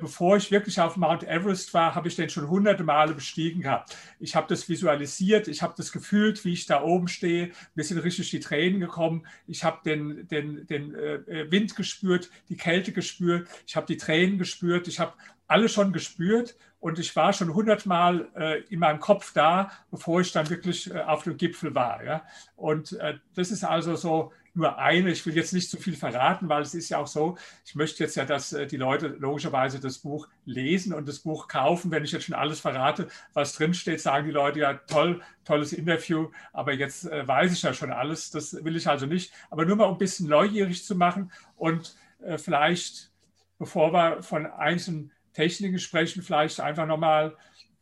bevor 0.00 0.36
ich 0.36 0.50
wirklich 0.50 0.80
auf 0.80 0.96
Mount 0.96 1.24
Everest 1.24 1.72
war, 1.74 1.94
habe 1.94 2.08
ich 2.08 2.16
den 2.16 2.28
schon 2.28 2.48
hunderte 2.48 2.84
Male 2.84 3.14
bestiegen 3.14 3.62
gehabt. 3.62 3.96
Ich 4.18 4.34
habe 4.34 4.46
das 4.48 4.68
visualisiert, 4.68 5.48
ich 5.48 5.62
habe 5.62 5.74
das 5.76 5.92
gefühlt, 5.92 6.44
wie 6.44 6.52
ich 6.52 6.66
da 6.66 6.82
oben 6.82 7.08
stehe. 7.08 7.50
Mir 7.74 7.84
sind 7.84 7.98
richtig 7.98 8.30
die 8.30 8.40
Tränen 8.40 8.80
gekommen. 8.80 9.26
Ich 9.46 9.64
habe 9.64 9.78
den, 9.84 10.26
den, 10.28 10.66
den 10.66 10.94
äh, 10.94 11.50
Wind 11.50 11.76
gespürt, 11.76 12.30
die 12.48 12.56
Kälte 12.56 12.92
gespürt, 12.92 13.48
ich 13.66 13.76
habe 13.76 13.86
die 13.86 13.96
Tränen 13.96 14.38
gespürt, 14.38 14.88
ich 14.88 15.00
habe 15.00 15.12
alle 15.46 15.68
schon 15.68 15.92
gespürt 15.92 16.56
und 16.80 16.98
ich 16.98 17.14
war 17.16 17.32
schon 17.32 17.54
hundertmal 17.54 18.28
äh, 18.36 18.62
in 18.68 18.78
meinem 18.78 19.00
Kopf 19.00 19.32
da, 19.32 19.70
bevor 19.90 20.20
ich 20.20 20.30
dann 20.32 20.48
wirklich 20.50 20.92
äh, 20.92 21.00
auf 21.00 21.24
dem 21.24 21.36
Gipfel 21.36 21.74
war. 21.74 22.04
Ja? 22.04 22.22
Und 22.56 22.92
äh, 22.92 23.18
das 23.34 23.50
ist 23.50 23.64
also 23.64 23.96
so 23.96 24.32
nur 24.58 24.78
eine. 24.78 25.10
Ich 25.10 25.24
will 25.24 25.34
jetzt 25.34 25.52
nicht 25.52 25.70
zu 25.70 25.78
viel 25.78 25.96
verraten, 25.96 26.48
weil 26.48 26.62
es 26.62 26.74
ist 26.74 26.88
ja 26.90 26.98
auch 26.98 27.06
so, 27.06 27.38
ich 27.64 27.74
möchte 27.74 28.02
jetzt 28.02 28.16
ja, 28.16 28.24
dass 28.24 28.52
äh, 28.52 28.66
die 28.66 28.76
Leute 28.76 29.08
logischerweise 29.08 29.80
das 29.80 29.98
Buch 29.98 30.28
lesen 30.44 30.92
und 30.92 31.08
das 31.08 31.20
Buch 31.20 31.48
kaufen. 31.48 31.90
Wenn 31.90 32.04
ich 32.04 32.12
jetzt 32.12 32.24
schon 32.26 32.34
alles 32.34 32.60
verrate, 32.60 33.08
was 33.32 33.54
drinsteht, 33.54 34.00
sagen 34.00 34.26
die 34.26 34.32
Leute 34.32 34.60
ja, 34.60 34.74
toll, 34.74 35.22
tolles 35.44 35.72
Interview, 35.72 36.30
aber 36.52 36.74
jetzt 36.74 37.06
äh, 37.06 37.26
weiß 37.26 37.52
ich 37.52 37.62
ja 37.62 37.72
schon 37.72 37.92
alles. 37.92 38.30
Das 38.30 38.64
will 38.64 38.76
ich 38.76 38.86
also 38.88 39.06
nicht. 39.06 39.32
Aber 39.50 39.64
nur 39.64 39.76
mal 39.76 39.84
um 39.84 39.94
ein 39.94 39.98
bisschen 39.98 40.28
neugierig 40.28 40.84
zu 40.84 40.94
machen 40.94 41.32
und 41.56 41.96
äh, 42.22 42.38
vielleicht, 42.38 43.10
bevor 43.58 43.92
wir 43.92 44.22
von 44.22 44.46
einzelnen 44.46 45.12
Techniken 45.32 45.78
sprechen, 45.78 46.22
vielleicht 46.22 46.60
einfach 46.60 46.86
nochmal 46.86 47.36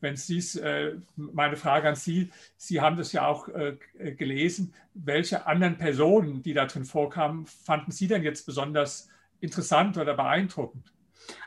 wenn 0.07 0.17
Sie 0.17 0.39
es, 0.39 0.55
äh, 0.55 0.93
meine 1.17 1.57
Frage 1.57 1.89
an 1.89 1.97
Sie, 1.97 2.31
Sie 2.57 2.81
haben 2.81 2.97
das 2.97 3.11
ja 3.11 3.27
auch 3.27 3.49
äh, 3.49 3.77
gelesen, 3.99 4.73
welche 4.95 5.47
anderen 5.47 5.77
Personen, 5.79 6.45
die 6.45 6.55
da 6.55 6.67
drin 6.67 6.85
vorkamen, 6.85 7.47
fanden 7.47 7.91
Sie 7.91 8.07
denn 8.07 8.23
jetzt 8.23 8.47
besonders 8.47 9.09
interessant 9.41 9.99
oder 9.99 10.15
beeindruckend? 10.15 10.93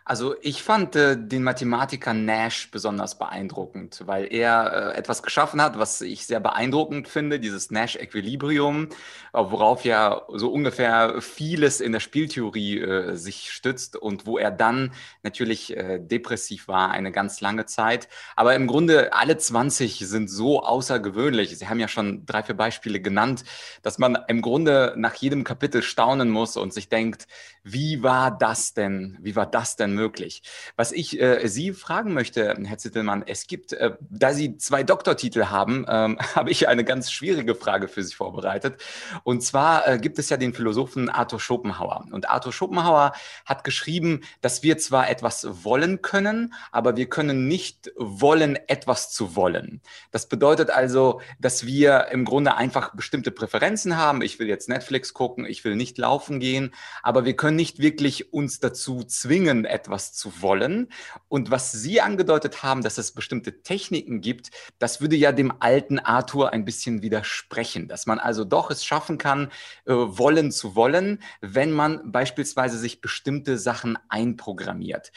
Also 0.09 0.33
ich 0.41 0.63
fand 0.63 0.95
äh, 0.95 1.15
den 1.15 1.43
Mathematiker 1.43 2.15
Nash 2.15 2.71
besonders 2.71 3.19
beeindruckend, 3.19 4.01
weil 4.07 4.33
er 4.33 4.93
äh, 4.95 4.97
etwas 4.97 5.21
geschaffen 5.21 5.61
hat, 5.61 5.77
was 5.77 6.01
ich 6.01 6.25
sehr 6.25 6.39
beeindruckend 6.39 7.07
finde, 7.07 7.39
dieses 7.39 7.69
Nash-Equilibrium, 7.69 8.85
äh, 9.33 9.37
worauf 9.37 9.85
ja 9.85 10.23
so 10.33 10.51
ungefähr 10.51 11.21
vieles 11.21 11.79
in 11.79 11.91
der 11.91 11.99
Spieltheorie 11.99 12.79
äh, 12.79 13.15
sich 13.17 13.51
stützt 13.51 13.97
und 13.97 14.25
wo 14.25 14.39
er 14.39 14.49
dann 14.49 14.93
natürlich 15.21 15.77
äh, 15.77 15.99
depressiv 15.99 16.67
war 16.67 16.89
eine 16.89 17.11
ganz 17.11 17.39
lange 17.39 17.67
Zeit. 17.67 18.09
Aber 18.35 18.55
im 18.55 18.65
Grunde 18.65 19.13
alle 19.13 19.37
20 19.37 19.99
sind 19.99 20.27
so 20.27 20.63
außergewöhnlich. 20.63 21.55
Sie 21.55 21.67
haben 21.67 21.79
ja 21.79 21.87
schon 21.87 22.25
drei, 22.25 22.41
vier 22.41 22.55
Beispiele 22.55 22.99
genannt, 22.99 23.43
dass 23.83 23.99
man 23.99 24.17
im 24.27 24.41
Grunde 24.41 24.95
nach 24.97 25.13
jedem 25.13 25.43
Kapitel 25.43 25.83
staunen 25.83 26.31
muss 26.31 26.57
und 26.57 26.73
sich 26.73 26.89
denkt, 26.89 27.27
wie 27.63 28.01
war 28.01 28.35
das 28.35 28.73
denn? 28.73 29.19
Wie 29.21 29.35
war 29.35 29.45
das 29.45 29.75
denn 29.75 29.98
möglich. 29.99 30.41
Was 30.75 30.91
ich 30.91 31.19
äh, 31.21 31.47
Sie 31.47 31.73
fragen 31.73 32.13
möchte, 32.13 32.55
Herr 32.63 32.77
Zittelmann, 32.77 33.23
es 33.27 33.47
gibt, 33.47 33.73
äh, 33.73 33.91
da 34.09 34.33
Sie 34.33 34.57
zwei 34.57 34.83
Doktortitel 34.83 35.45
haben, 35.45 35.85
ähm, 35.87 36.17
habe 36.35 36.51
ich 36.51 36.67
eine 36.67 36.83
ganz 36.83 37.11
schwierige 37.11 37.53
Frage 37.53 37.87
für 37.87 38.03
Sie 38.03 38.15
vorbereitet. 38.15 38.81
Und 39.23 39.43
zwar 39.43 39.87
äh, 39.87 39.97
gibt 39.99 40.17
es 40.19 40.29
ja 40.29 40.37
den 40.37 40.53
Philosophen 40.53 41.09
Arthur 41.09 41.39
Schopenhauer. 41.39 42.05
Und 42.11 42.29
Arthur 42.29 42.53
Schopenhauer 42.53 43.11
hat 43.45 43.63
geschrieben, 43.63 44.21
dass 44.41 44.63
wir 44.63 44.77
zwar 44.77 45.09
etwas 45.09 45.45
wollen 45.63 46.01
können, 46.01 46.53
aber 46.71 46.95
wir 46.95 47.09
können 47.09 47.47
nicht 47.47 47.91
wollen, 47.97 48.57
etwas 48.67 49.11
zu 49.11 49.35
wollen. 49.35 49.81
Das 50.11 50.29
bedeutet 50.29 50.69
also, 50.69 51.21
dass 51.39 51.65
wir 51.65 52.07
im 52.11 52.23
Grunde 52.23 52.55
einfach 52.55 52.95
bestimmte 52.95 53.31
Präferenzen 53.31 53.97
haben. 53.97 54.21
Ich 54.21 54.39
will 54.39 54.47
jetzt 54.47 54.69
Netflix 54.69 55.13
gucken, 55.13 55.45
ich 55.45 55.63
will 55.65 55.75
nicht 55.75 55.97
laufen 55.97 56.39
gehen, 56.39 56.73
aber 57.03 57.25
wir 57.25 57.35
können 57.35 57.57
nicht 57.57 57.79
wirklich 57.79 58.31
uns 58.31 58.59
dazu 58.59 59.03
zwingen, 59.03 59.65
etwas 59.65 59.88
etwas 59.89 60.13
zu 60.13 60.41
wollen. 60.41 60.87
Und 61.27 61.49
was 61.49 61.71
Sie 61.71 61.99
angedeutet 61.99 62.61
haben, 62.61 62.83
dass 62.83 62.97
es 62.97 63.11
bestimmte 63.11 63.63
Techniken 63.63 64.21
gibt, 64.21 64.51
das 64.77 65.01
würde 65.01 65.15
ja 65.15 65.31
dem 65.31 65.51
alten 65.59 65.97
Arthur 65.97 66.53
ein 66.53 66.63
bisschen 66.63 67.01
widersprechen, 67.01 67.87
dass 67.87 68.05
man 68.05 68.19
also 68.19 68.45
doch 68.45 68.69
es 68.69 68.85
schaffen 68.85 69.17
kann, 69.17 69.51
äh, 69.85 69.93
wollen 69.93 70.51
zu 70.51 70.75
wollen, 70.75 71.21
wenn 71.41 71.71
man 71.71 72.11
beispielsweise 72.11 72.77
sich 72.77 73.01
bestimmte 73.01 73.57
Sachen 73.57 73.97
einprogrammiert. 74.09 75.11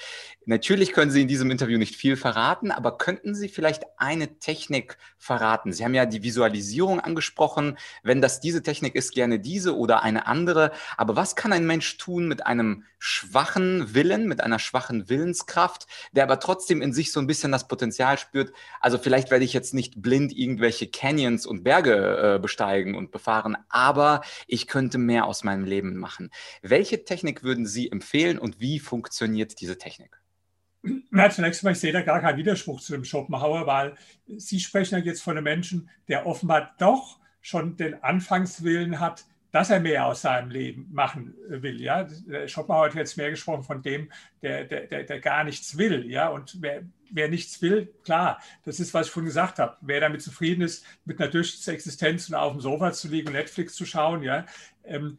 Natürlich 0.47 0.93
können 0.93 1.11
Sie 1.11 1.23
in 1.23 1.29
diesem 1.29 1.51
Interview 1.51 1.79
nicht 1.79 1.95
viel 1.95 2.17
verraten, 2.17 2.71
aber 2.71 2.99
könnten 2.99 3.35
Sie 3.35 3.49
vielleicht 3.49 3.85
eine 3.99 4.39
Technik 4.39 4.97
verraten? 5.19 5.73
Sie 5.73 5.85
haben 5.85 5.95
ja 5.95 6.07
die 6.07 6.23
Visualisierung 6.23 6.99
angesprochen. 6.99 7.79
Wenn 8.03 8.21
das 8.21 8.41
diese 8.41 8.63
Technik 8.63 8.95
ist, 8.95 9.15
gerne 9.15 9.39
diese 9.39 9.77
oder 9.77 10.03
eine 10.03 10.27
andere. 10.27 10.73
Aber 10.97 11.15
was 11.15 11.37
kann 11.37 11.53
ein 11.53 11.67
Mensch 11.67 11.97
tun 11.99 12.27
mit 12.27 12.47
einem 12.47 12.85
schwachen 12.99 13.95
Willen, 13.95 14.29
mit 14.29 14.43
einer 14.53 14.59
schwachen 14.59 15.09
Willenskraft, 15.09 15.87
der 16.13 16.25
aber 16.25 16.39
trotzdem 16.39 16.83
in 16.83 16.93
sich 16.93 17.13
so 17.13 17.21
ein 17.21 17.27
bisschen 17.27 17.53
das 17.53 17.69
Potenzial 17.69 18.19
spürt? 18.19 18.53
Also 18.81 18.99
vielleicht 18.99 19.31
werde 19.31 19.45
ich 19.45 19.53
jetzt 19.53 19.75
nicht 19.75 20.03
blind 20.03 20.37
irgendwelche 20.37 20.89
Canyons 20.89 21.47
und 21.47 21.65
Berge 21.65 22.35
äh, 22.35 22.39
besteigen 22.39 22.95
und 22.95 23.11
befahren, 23.11 23.57
aber 23.69 24.21
ich 24.47 24.67
könnte 24.67 24.99
mehr 24.99 25.25
aus 25.27 25.45
meinem 25.45 25.65
Leben 25.65 25.97
machen. 25.97 26.31
Welche 26.61 27.05
Technik 27.05 27.43
würden 27.43 27.67
Sie 27.67 27.91
empfehlen 27.91 28.39
und 28.39 28.61
wie 28.61 28.79
funktioniert 28.79 29.61
diese 29.61 29.79
Technik? 29.79 30.21
Na, 31.11 31.31
zunächst 31.31 31.63
mal, 31.63 31.73
ich 31.73 31.79
sehe 31.79 31.93
da 31.93 32.03
gar 32.03 32.21
keinen 32.21 32.39
Widerspruch 32.39 32.81
zu 32.81 32.93
dem 32.93 33.05
Schopenhauer, 33.05 33.67
weil 33.67 33.95
Sie 34.27 34.59
sprechen 34.59 34.99
ja 34.99 35.05
jetzt 35.05 35.23
von 35.23 35.37
einem 35.37 35.45
Menschen, 35.45 35.89
der 36.09 36.27
offenbar 36.27 36.75
doch 36.79 37.21
schon 37.41 37.77
den 37.77 38.03
Anfangswillen 38.03 38.99
hat, 38.99 39.25
dass 39.53 39.71
er 39.71 39.81
mehr 39.81 40.07
aus 40.07 40.23
seinem 40.23 40.51
Leben 40.51 40.89
machen 40.91 41.35
will. 41.47 41.81
Ja? 41.81 42.09
Schopenhauer 42.47 42.87
hat 42.87 42.95
jetzt 42.95 43.17
mehr 43.17 43.31
gesprochen 43.31 43.63
von 43.63 43.83
dem, 43.83 44.11
der, 44.41 44.65
der, 44.65 44.87
der, 44.87 45.05
der 45.05 45.21
gar 45.21 45.45
nichts 45.45 45.77
will. 45.77 46.11
Ja? 46.11 46.29
Und 46.29 46.57
wer, 46.61 46.83
wer 47.11 47.29
nichts 47.29 47.61
will, 47.61 47.93
klar, 48.03 48.41
das 48.65 48.81
ist, 48.81 48.95
was 48.95 49.07
ich 49.07 49.13
vorhin 49.13 49.29
gesagt 49.29 49.59
habe. 49.59 49.77
Wer 49.83 50.01
damit 50.01 50.23
zufrieden 50.23 50.63
ist, 50.63 50.85
mit 51.05 51.21
einer 51.21 51.31
Durchschnittsexistenz 51.31 52.31
und 52.31 52.35
auf 52.35 52.53
dem 52.53 52.63
Sofa 52.63 52.93
zu 52.93 53.09
liegen 53.09 53.29
und 53.29 53.35
Netflix 53.35 53.75
zu 53.75 53.85
schauen, 53.85 54.23
ja, 54.23 54.47
ähm, 54.85 55.19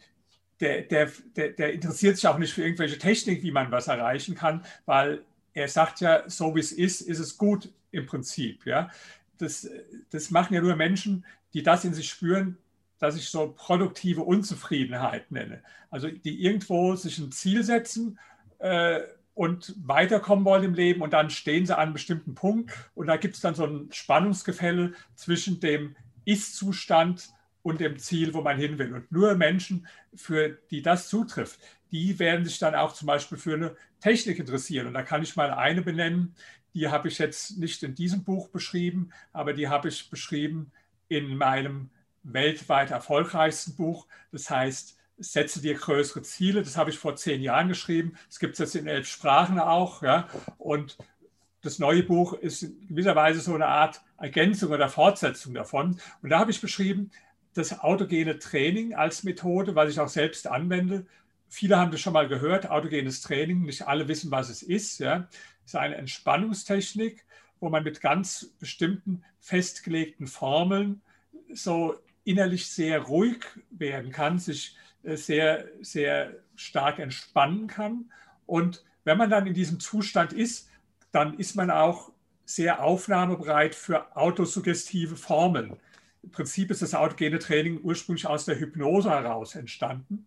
der, 0.59 0.81
der, 0.81 1.11
der, 1.35 1.49
der 1.49 1.73
interessiert 1.73 2.15
sich 2.15 2.27
auch 2.27 2.37
nicht 2.37 2.53
für 2.53 2.63
irgendwelche 2.63 2.97
Technik, 2.97 3.43
wie 3.43 3.51
man 3.51 3.71
was 3.71 3.87
erreichen 3.87 4.35
kann, 4.35 4.65
weil 4.85 5.23
er 5.53 5.67
sagt 5.67 6.01
ja, 6.01 6.27
so 6.27 6.55
wie 6.55 6.59
es 6.59 6.71
ist, 6.71 7.01
ist 7.01 7.19
es 7.19 7.37
gut 7.37 7.71
im 7.91 8.05
Prinzip. 8.05 8.65
Ja? 8.65 8.89
Das, 9.37 9.69
das 10.09 10.31
machen 10.31 10.53
ja 10.53 10.61
nur 10.61 10.75
Menschen, 10.75 11.25
die 11.53 11.63
das 11.63 11.85
in 11.85 11.93
sich 11.93 12.09
spüren, 12.09 12.57
dass 13.03 13.17
ich 13.17 13.29
so 13.29 13.53
produktive 13.55 14.21
Unzufriedenheit 14.21 15.29
nenne. 15.29 15.61
Also 15.89 16.07
die 16.07 16.41
irgendwo 16.41 16.95
sich 16.95 17.17
ein 17.19 17.33
Ziel 17.33 17.63
setzen 17.63 18.17
äh, 18.59 19.01
und 19.33 19.75
weiterkommen 19.77 20.45
wollen 20.45 20.63
im 20.63 20.73
Leben 20.73 21.01
und 21.01 21.11
dann 21.11 21.29
stehen 21.29 21.65
sie 21.65 21.75
an 21.75 21.83
einem 21.83 21.93
bestimmten 21.93 22.33
Punkt 22.33 22.71
und 22.95 23.07
da 23.07 23.17
gibt 23.17 23.35
es 23.35 23.41
dann 23.41 23.55
so 23.55 23.65
ein 23.65 23.89
Spannungsgefälle 23.91 24.93
zwischen 25.15 25.59
dem 25.59 25.97
Ist-Zustand 26.23 27.33
und 27.61 27.81
dem 27.81 27.97
Ziel, 27.97 28.33
wo 28.33 28.41
man 28.41 28.57
hin 28.57 28.77
will. 28.77 28.93
Und 28.93 29.11
nur 29.11 29.35
Menschen, 29.35 29.85
für 30.15 30.57
die 30.71 30.81
das 30.81 31.09
zutrifft, 31.09 31.59
die 31.91 32.19
werden 32.19 32.45
sich 32.45 32.57
dann 32.57 32.73
auch 32.73 32.93
zum 32.93 33.07
Beispiel 33.07 33.37
für 33.37 33.55
eine 33.55 33.75
Technik 33.99 34.39
interessieren. 34.39 34.87
Und 34.87 34.93
da 34.93 35.03
kann 35.03 35.23
ich 35.23 35.35
mal 35.35 35.51
eine 35.51 35.81
benennen, 35.81 36.35
die 36.73 36.87
habe 36.87 37.09
ich 37.09 37.17
jetzt 37.19 37.57
nicht 37.57 37.83
in 37.83 37.95
diesem 37.95 38.23
Buch 38.23 38.47
beschrieben, 38.47 39.09
aber 39.33 39.51
die 39.51 39.67
habe 39.67 39.89
ich 39.89 40.09
beschrieben 40.09 40.71
in 41.09 41.35
meinem 41.35 41.89
weltweit 42.23 42.91
erfolgreichsten 42.91 43.75
Buch. 43.75 44.07
Das 44.31 44.49
heißt, 44.49 44.97
setze 45.17 45.61
dir 45.61 45.75
größere 45.75 46.21
Ziele. 46.21 46.63
Das 46.63 46.77
habe 46.77 46.89
ich 46.89 46.97
vor 46.97 47.15
zehn 47.15 47.41
Jahren 47.41 47.67
geschrieben. 47.67 48.15
Es 48.29 48.39
gibt 48.39 48.53
es 48.53 48.59
jetzt 48.59 48.75
in 48.75 48.87
elf 48.87 49.07
Sprachen 49.07 49.59
auch. 49.59 50.01
Ja? 50.01 50.27
Und 50.57 50.97
das 51.61 51.79
neue 51.79 52.03
Buch 52.03 52.33
ist 52.33 52.63
in 52.63 52.87
gewisser 52.87 53.15
Weise 53.15 53.39
so 53.39 53.53
eine 53.53 53.67
Art 53.67 54.01
Ergänzung 54.17 54.71
oder 54.71 54.89
Fortsetzung 54.89 55.53
davon. 55.53 55.99
Und 56.21 56.29
da 56.29 56.39
habe 56.39 56.51
ich 56.51 56.61
beschrieben, 56.61 57.11
das 57.53 57.81
autogene 57.81 58.39
Training 58.39 58.95
als 58.95 59.23
Methode, 59.23 59.75
was 59.75 59.91
ich 59.91 59.99
auch 59.99 60.09
selbst 60.09 60.47
anwende. 60.47 61.05
Viele 61.49 61.77
haben 61.77 61.91
das 61.91 62.01
schon 62.01 62.13
mal 62.13 62.27
gehört, 62.27 62.69
autogenes 62.69 63.21
Training. 63.21 63.61
Nicht 63.61 63.87
alle 63.87 64.07
wissen, 64.07 64.31
was 64.31 64.49
es 64.49 64.63
ist. 64.63 64.99
Ja. 64.99 65.27
Es 65.63 65.73
ist 65.73 65.75
eine 65.75 65.95
Entspannungstechnik, 65.95 67.25
wo 67.59 67.69
man 67.69 67.83
mit 67.83 68.01
ganz 68.01 68.51
bestimmten 68.59 69.23
festgelegten 69.39 70.25
Formeln 70.27 71.01
so 71.53 71.95
innerlich 72.23 72.67
sehr 72.67 72.99
ruhig 72.99 73.45
werden 73.69 74.11
kann, 74.11 74.39
sich 74.39 74.75
äh, 75.03 75.15
sehr, 75.15 75.67
sehr 75.81 76.33
stark 76.55 76.99
entspannen 76.99 77.67
kann. 77.67 78.11
Und 78.45 78.83
wenn 79.03 79.17
man 79.17 79.29
dann 79.29 79.47
in 79.47 79.53
diesem 79.53 79.79
Zustand 79.79 80.33
ist, 80.33 80.69
dann 81.11 81.37
ist 81.37 81.55
man 81.55 81.69
auch 81.69 82.11
sehr 82.45 82.83
aufnahmebereit 82.83 83.75
für 83.75 84.15
autosuggestive 84.15 85.15
Formeln. 85.15 85.77
Im 86.23 86.31
Prinzip 86.31 86.71
ist 86.71 86.81
das 86.81 86.95
autogene 86.95 87.39
Training 87.39 87.79
ursprünglich 87.83 88.27
aus 88.27 88.45
der 88.45 88.59
Hypnose 88.59 89.09
heraus 89.09 89.55
entstanden. 89.55 90.25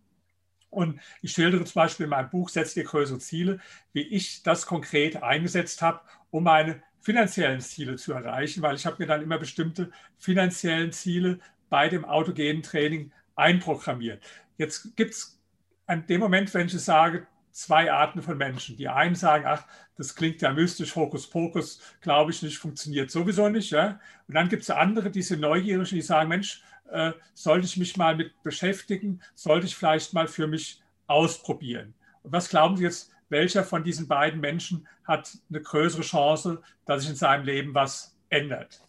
Und 0.69 0.99
ich 1.21 1.31
schildere 1.31 1.63
zum 1.63 1.81
Beispiel 1.81 2.03
in 2.03 2.09
meinem 2.09 2.29
Buch 2.29 2.49
Setz 2.49 2.73
dir 2.73 2.83
größere 2.83 3.19
Ziele, 3.19 3.59
wie 3.93 4.01
ich 4.01 4.43
das 4.43 4.65
konkret 4.65 5.23
eingesetzt 5.23 5.81
habe, 5.81 6.01
um 6.29 6.43
meine 6.43 6.83
finanziellen 6.99 7.61
Ziele 7.61 7.95
zu 7.95 8.13
erreichen, 8.13 8.61
weil 8.61 8.75
ich 8.75 8.85
habe 8.85 8.97
mir 8.99 9.07
dann 9.07 9.21
immer 9.21 9.37
bestimmte 9.37 9.91
finanziellen 10.17 10.91
Ziele 10.91 11.39
bei 11.69 11.89
dem 11.89 12.05
autogenen 12.05 12.63
Training 12.63 13.11
einprogrammiert. 13.35 14.23
Jetzt 14.57 14.95
gibt 14.95 15.13
es 15.13 15.39
an 15.85 16.05
dem 16.07 16.19
Moment, 16.19 16.53
wenn 16.53 16.67
ich 16.67 16.79
sage, 16.79 17.27
zwei 17.51 17.91
Arten 17.91 18.21
von 18.21 18.37
Menschen. 18.37 18.77
Die 18.77 18.87
einen 18.87 19.15
sagen, 19.15 19.45
ach, 19.47 19.65
das 19.95 20.15
klingt 20.15 20.41
ja 20.41 20.53
mystisch, 20.53 20.95
Hokuspokus, 20.95 21.81
glaube 22.01 22.31
ich 22.31 22.43
nicht, 22.43 22.57
funktioniert 22.57 23.09
sowieso 23.09 23.49
nicht. 23.49 23.71
Ja? 23.71 23.99
Und 24.27 24.35
dann 24.35 24.49
gibt 24.49 24.63
es 24.63 24.69
andere, 24.69 25.09
die 25.09 25.23
sind 25.23 25.41
neugierig 25.41 25.89
die 25.89 26.01
sagen, 26.01 26.29
Mensch, 26.29 26.61
äh, 26.91 27.13
sollte 27.33 27.65
ich 27.65 27.77
mich 27.77 27.97
mal 27.97 28.15
mit 28.15 28.43
beschäftigen, 28.43 29.21
sollte 29.33 29.65
ich 29.65 29.75
vielleicht 29.75 30.13
mal 30.13 30.27
für 30.27 30.47
mich 30.47 30.81
ausprobieren. 31.07 31.93
Und 32.21 32.31
was 32.31 32.49
glauben 32.49 32.77
Sie 32.77 32.83
jetzt, 32.83 33.11
welcher 33.29 33.63
von 33.63 33.83
diesen 33.83 34.07
beiden 34.07 34.39
Menschen 34.39 34.87
hat 35.03 35.37
eine 35.49 35.61
größere 35.61 36.03
Chance, 36.03 36.61
dass 36.85 37.01
sich 37.01 37.09
in 37.09 37.15
seinem 37.15 37.45
Leben 37.45 37.73
was 37.73 38.15
ändert? 38.29 38.86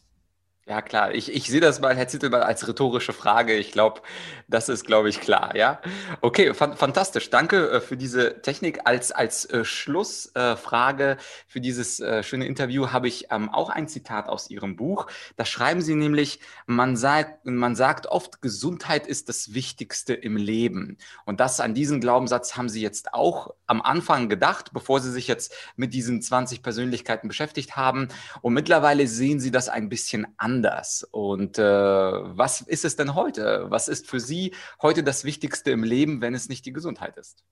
Ja, 0.68 0.82
klar. 0.82 1.14
Ich, 1.14 1.32
ich 1.32 1.46
sehe 1.46 1.62
das 1.62 1.80
mal, 1.80 1.96
Herr 1.96 2.08
Zittelmann, 2.08 2.42
als 2.42 2.68
rhetorische 2.68 3.14
Frage. 3.14 3.54
Ich 3.54 3.72
glaube, 3.72 4.02
das 4.48 4.68
ist, 4.68 4.84
glaube 4.84 5.08
ich, 5.08 5.18
klar. 5.18 5.56
Ja, 5.56 5.80
okay, 6.20 6.52
fan 6.52 6.76
fantastisch. 6.76 7.30
Danke 7.30 7.70
äh, 7.70 7.80
für 7.80 7.96
diese 7.96 8.42
Technik. 8.42 8.80
Als, 8.84 9.10
als 9.10 9.46
äh, 9.46 9.64
Schlussfrage 9.64 11.12
äh, 11.12 11.16
für 11.46 11.62
dieses 11.62 12.00
äh, 12.00 12.22
schöne 12.22 12.46
Interview 12.46 12.90
habe 12.92 13.08
ich 13.08 13.28
ähm, 13.30 13.48
auch 13.48 13.70
ein 13.70 13.88
Zitat 13.88 14.28
aus 14.28 14.50
Ihrem 14.50 14.76
Buch. 14.76 15.06
Da 15.36 15.46
schreiben 15.46 15.80
Sie 15.80 15.94
nämlich, 15.94 16.38
man 16.66 16.98
sagt, 16.98 17.46
man 17.46 17.74
sagt 17.74 18.06
oft, 18.06 18.42
Gesundheit 18.42 19.06
ist 19.06 19.30
das 19.30 19.54
Wichtigste 19.54 20.12
im 20.12 20.36
Leben. 20.36 20.98
Und 21.24 21.40
das 21.40 21.60
an 21.60 21.72
diesen 21.72 21.98
Glaubenssatz 21.98 22.58
haben 22.58 22.68
Sie 22.68 22.82
jetzt 22.82 23.14
auch 23.14 23.54
am 23.66 23.80
Anfang 23.80 24.28
gedacht, 24.28 24.74
bevor 24.74 25.00
Sie 25.00 25.12
sich 25.12 25.28
jetzt 25.28 25.54
mit 25.76 25.94
diesen 25.94 26.20
20 26.20 26.62
Persönlichkeiten 26.62 27.28
beschäftigt 27.28 27.74
haben. 27.76 28.08
Und 28.42 28.52
mittlerweile 28.52 29.06
sehen 29.06 29.40
Sie 29.40 29.50
das 29.50 29.70
ein 29.70 29.88
bisschen 29.88 30.26
anders 30.36 30.57
anders. 30.58 31.04
Und 31.10 31.58
äh, 31.58 31.62
was 31.62 32.60
ist 32.60 32.84
es 32.84 32.96
denn 32.96 33.14
heute? 33.14 33.66
Was 33.68 33.88
ist 33.88 34.08
für 34.08 34.20
Sie 34.20 34.54
heute 34.82 35.02
das 35.04 35.24
Wichtigste 35.24 35.70
im 35.70 35.84
Leben, 35.84 36.20
wenn 36.20 36.34
es 36.34 36.48
nicht 36.48 36.66
die 36.66 36.72
Gesundheit 36.72 37.16
ist? 37.16 37.44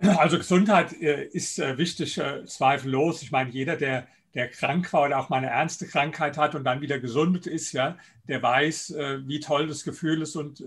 Also 0.00 0.38
Gesundheit 0.38 0.92
äh, 1.00 1.24
ist 1.26 1.60
äh, 1.60 1.78
wichtig, 1.78 2.18
äh, 2.18 2.44
zweifellos. 2.44 3.22
Ich 3.22 3.30
meine, 3.30 3.50
jeder, 3.50 3.76
der, 3.76 4.08
der 4.34 4.48
krank 4.48 4.92
war 4.92 5.04
oder 5.04 5.18
auch 5.20 5.28
mal 5.28 5.36
eine 5.36 5.50
ernste 5.50 5.86
Krankheit 5.86 6.36
hat 6.36 6.56
und 6.56 6.64
dann 6.64 6.80
wieder 6.80 6.98
gesund 6.98 7.46
ist, 7.46 7.70
ja, 7.70 7.96
der 8.26 8.42
weiß, 8.42 8.94
wie 9.26 9.40
toll 9.40 9.66
das 9.66 9.84
Gefühl 9.84 10.22
ist 10.22 10.36
und 10.36 10.60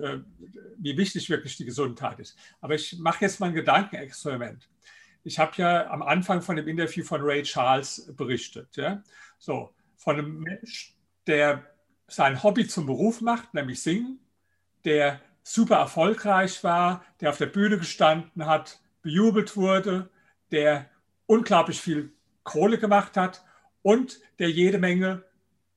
wie 0.77 0.97
wichtig 0.97 1.29
wirklich 1.29 1.57
die 1.57 1.65
Gesundheit 1.65 2.19
ist. 2.19 2.37
Aber 2.61 2.75
ich 2.75 2.99
mache 2.99 3.25
jetzt 3.25 3.39
mal 3.39 3.47
ein 3.47 3.55
Gedankenexperiment. 3.55 4.69
Ich 5.23 5.39
habe 5.39 5.53
ja 5.55 5.89
am 5.89 6.03
Anfang 6.03 6.43
von 6.43 6.57
dem 6.57 6.67
Interview 6.67 7.03
von 7.03 7.21
Ray 7.21 7.41
Charles 7.41 8.13
berichtet. 8.15 8.75
Ja? 8.75 9.01
So, 9.39 9.74
von 9.97 10.17
einem 10.17 10.39
Mensch, 10.39 10.95
der 11.27 11.63
sein 12.07 12.43
Hobby 12.43 12.67
zum 12.67 12.85
Beruf 12.85 13.21
macht, 13.21 13.53
nämlich 13.53 13.81
Singen, 13.81 14.19
der 14.83 15.19
super 15.43 15.77
erfolgreich 15.77 16.63
war, 16.63 17.03
der 17.19 17.29
auf 17.29 17.37
der 17.37 17.47
Bühne 17.47 17.77
gestanden 17.77 18.45
hat, 18.45 18.79
bejubelt 19.01 19.55
wurde, 19.55 20.09
der 20.51 20.89
unglaublich 21.27 21.81
viel 21.81 22.13
Kohle 22.43 22.77
gemacht 22.77 23.17
hat 23.17 23.43
und 23.81 24.19
der 24.39 24.49
jede 24.49 24.77
Menge 24.77 25.23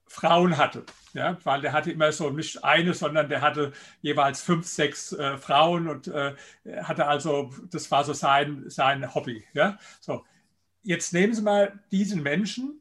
Frauen 0.07 0.57
hatte. 0.57 0.85
Ja, 1.15 1.39
weil 1.45 1.63
der 1.63 1.73
hatte 1.73 1.91
immer 1.91 2.13
so 2.13 2.31
nicht 2.31 2.65
eine, 2.65 2.95
sondern 2.95 3.29
der 3.29 3.41
hatte 3.41 3.73
jeweils 4.03 4.43
fünf, 4.43 4.67
sechs 4.67 5.13
äh, 5.13 5.37
Frauen 5.37 5.89
und 5.89 6.09
äh, 6.09 6.35
hatte 6.83 7.07
also, 7.07 7.51
das 7.71 7.91
war 7.91 8.05
so 8.05 8.13
sein, 8.13 8.65
sein 8.69 9.15
Hobby. 9.15 9.45
Ja? 9.53 9.79
So, 10.01 10.25
jetzt 10.83 11.13
nehmen 11.13 11.35
Sie 11.35 11.43
mal 11.43 11.79
diesen 11.91 12.23
Menschen 12.23 12.81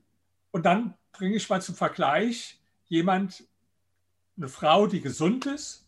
und 0.51 0.65
dann 0.65 0.93
bringe 1.17 1.35
ich 1.35 1.49
mal 1.49 1.61
zum 1.61 1.75
Vergleich 1.75 2.59
jemand, 2.87 3.43
eine 4.37 4.47
Frau, 4.47 4.85
die 4.85 5.01
gesund 5.01 5.47
ist, 5.47 5.87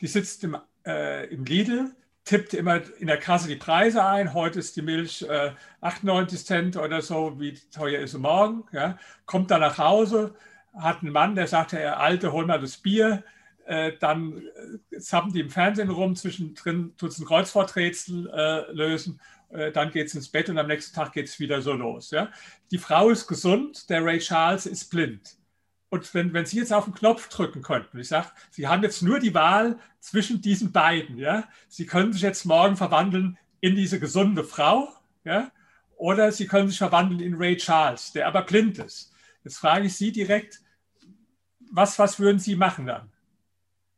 die 0.00 0.06
sitzt 0.06 0.44
im, 0.44 0.56
äh, 0.86 1.26
im 1.32 1.44
Lidl, 1.44 1.94
tippt 2.24 2.52
immer 2.52 2.82
in 2.98 3.06
der 3.06 3.16
Kasse 3.16 3.48
die 3.48 3.56
Preise 3.56 4.04
ein. 4.04 4.34
Heute 4.34 4.58
ist 4.58 4.76
die 4.76 4.82
Milch 4.82 5.22
äh, 5.22 5.52
98 5.80 6.44
Cent 6.44 6.76
oder 6.76 7.00
so, 7.00 7.40
wie 7.40 7.54
teuer 7.54 8.00
ist 8.00 8.12
sie 8.12 8.18
morgen. 8.18 8.64
Ja? 8.72 8.98
Kommt 9.24 9.50
dann 9.50 9.62
nach 9.62 9.78
Hause, 9.78 10.34
hat 10.74 11.02
einen 11.02 11.12
Mann, 11.12 11.34
der 11.34 11.46
sagt, 11.46 11.72
Herr 11.72 11.98
Alte, 11.98 12.32
hol 12.32 12.44
mal 12.44 12.60
das 12.60 12.76
Bier. 12.76 13.24
Äh, 13.64 13.92
dann 13.98 14.42
äh, 14.90 14.98
zappen 14.98 15.32
die 15.32 15.40
im 15.40 15.50
Fernsehen 15.50 15.90
rum, 15.90 16.16
zwischendrin 16.16 16.94
tut 16.98 17.10
es 17.10 17.18
ein 17.18 17.24
Kreuzworträtsel 17.24 18.30
äh, 18.30 18.72
lösen 18.72 19.20
dann 19.50 19.90
geht 19.90 20.08
es 20.08 20.14
ins 20.14 20.28
Bett 20.28 20.48
und 20.48 20.58
am 20.58 20.68
nächsten 20.68 20.94
Tag 20.94 21.12
geht 21.12 21.26
es 21.26 21.40
wieder 21.40 21.60
so 21.60 21.72
los. 21.72 22.10
Ja? 22.10 22.30
Die 22.70 22.78
Frau 22.78 23.10
ist 23.10 23.26
gesund, 23.26 23.88
der 23.90 24.04
Ray 24.04 24.18
Charles 24.18 24.66
ist 24.66 24.90
blind. 24.90 25.36
Und 25.88 26.14
wenn, 26.14 26.32
wenn 26.32 26.46
Sie 26.46 26.58
jetzt 26.58 26.72
auf 26.72 26.84
den 26.84 26.94
Knopf 26.94 27.28
drücken 27.28 27.62
könnten, 27.62 27.98
ich 27.98 28.08
sage, 28.08 28.28
Sie 28.50 28.68
haben 28.68 28.82
jetzt 28.82 29.02
nur 29.02 29.18
die 29.18 29.34
Wahl 29.34 29.78
zwischen 29.98 30.40
diesen 30.40 30.70
beiden. 30.70 31.18
Ja? 31.18 31.48
Sie 31.68 31.84
können 31.84 32.12
sich 32.12 32.22
jetzt 32.22 32.44
morgen 32.44 32.76
verwandeln 32.76 33.38
in 33.60 33.74
diese 33.74 33.98
gesunde 33.98 34.44
Frau 34.44 34.88
ja? 35.24 35.50
oder 35.96 36.30
Sie 36.30 36.46
können 36.46 36.68
sich 36.68 36.78
verwandeln 36.78 37.20
in 37.20 37.34
Ray 37.34 37.56
Charles, 37.56 38.12
der 38.12 38.28
aber 38.28 38.42
blind 38.42 38.78
ist. 38.78 39.12
Jetzt 39.42 39.58
frage 39.58 39.86
ich 39.86 39.96
Sie 39.96 40.12
direkt, 40.12 40.60
was, 41.72 41.98
was 41.98 42.20
würden 42.20 42.38
Sie 42.38 42.54
machen 42.54 42.86
dann? 42.86 43.09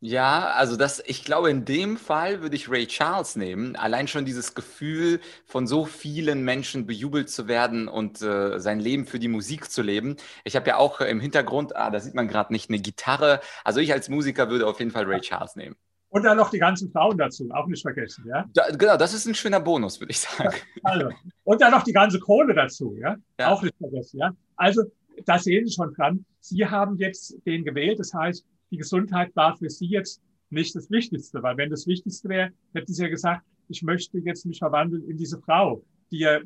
Ja, 0.05 0.51
also 0.57 0.77
das, 0.77 1.01
ich 1.07 1.25
glaube, 1.25 1.49
in 1.49 1.65
dem 1.65 1.97
Fall 1.97 2.43
würde 2.43 2.57
ich 2.57 2.69
Ray 2.69 2.89
Charles 2.89 3.37
nehmen. 3.37 3.77
Allein 3.77 4.09
schon 4.09 4.25
dieses 4.25 4.57
Gefühl, 4.57 5.21
von 5.47 5.69
so 5.69 5.85
vielen 5.85 6.43
Menschen 6.43 6.87
bejubelt 6.89 7.31
zu 7.31 7.47
werden 7.47 7.87
und 7.87 8.21
äh, 8.21 8.59
sein 8.59 8.81
Leben 8.81 9.07
für 9.07 9.21
die 9.21 9.29
Musik 9.29 9.71
zu 9.71 9.81
leben. 9.81 10.17
Ich 10.43 10.57
habe 10.57 10.67
ja 10.67 10.77
auch 10.77 11.01
im 11.03 11.21
Hintergrund, 11.21 11.77
ah, 11.77 11.89
da 11.89 12.01
sieht 12.01 12.15
man 12.15 12.27
gerade 12.27 12.53
nicht, 12.53 12.69
eine 12.69 12.81
Gitarre. 12.81 13.39
Also 13.63 13.79
ich 13.79 13.93
als 13.93 14.09
Musiker 14.09 14.51
würde 14.51 14.67
auf 14.67 14.81
jeden 14.81 14.91
Fall 14.91 15.05
Ray 15.05 15.21
Charles 15.21 15.55
nehmen. 15.55 15.77
Und 16.09 16.25
dann 16.25 16.37
noch 16.37 16.51
die 16.51 16.59
ganzen 16.59 16.91
Frauen 16.91 17.17
dazu, 17.17 17.49
auch 17.53 17.69
nicht 17.69 17.83
vergessen, 17.83 18.25
ja? 18.27 18.45
Da, 18.55 18.71
genau, 18.71 18.97
das 18.97 19.15
ist 19.15 19.27
ein 19.27 19.37
schöner 19.37 19.61
Bonus, 19.61 20.01
würde 20.01 20.11
ich 20.11 20.19
sagen. 20.19 20.57
Also, 20.83 21.11
und 21.45 21.61
dann 21.61 21.71
noch 21.71 21.85
die 21.85 21.93
ganze 21.93 22.19
Kohle 22.19 22.53
dazu, 22.55 22.97
ja? 23.01 23.15
ja? 23.39 23.53
Auch 23.53 23.63
nicht 23.63 23.77
vergessen, 23.79 24.19
ja? 24.19 24.33
Also, 24.57 24.83
da 25.27 25.39
sehen 25.39 25.65
Sie 25.65 25.73
schon 25.73 25.95
dran. 25.95 26.25
Sie 26.41 26.67
haben 26.67 26.97
jetzt 26.97 27.37
den 27.47 27.65
gewählt, 27.65 28.01
das 28.01 28.13
heißt, 28.13 28.45
die 28.73 28.79
Gesundheit 28.79 29.37
war 29.37 29.57
für 29.57 29.71
Sie 29.71 29.87
jetzt 29.87 30.23
nicht 30.51 30.75
das 30.75 30.91
Wichtigste, 30.91 31.43
weil 31.43 31.57
wenn 31.59 31.71
das 31.71 31.87
Wichtigste 31.87 32.29
wäre, 32.29 32.53
hätten 32.73 32.93
Sie 32.93 33.03
ja 33.03 33.09
gesagt, 33.09 33.47
ich 33.69 33.83
möchte 33.83 34.19
jetzt 34.19 34.45
mich 34.47 34.59
verwandeln 34.59 35.05
in 35.09 35.17
diese 35.17 35.39
Frau, 35.39 35.85
die 36.11 36.21
ja 36.21 36.39
äh, 36.39 36.45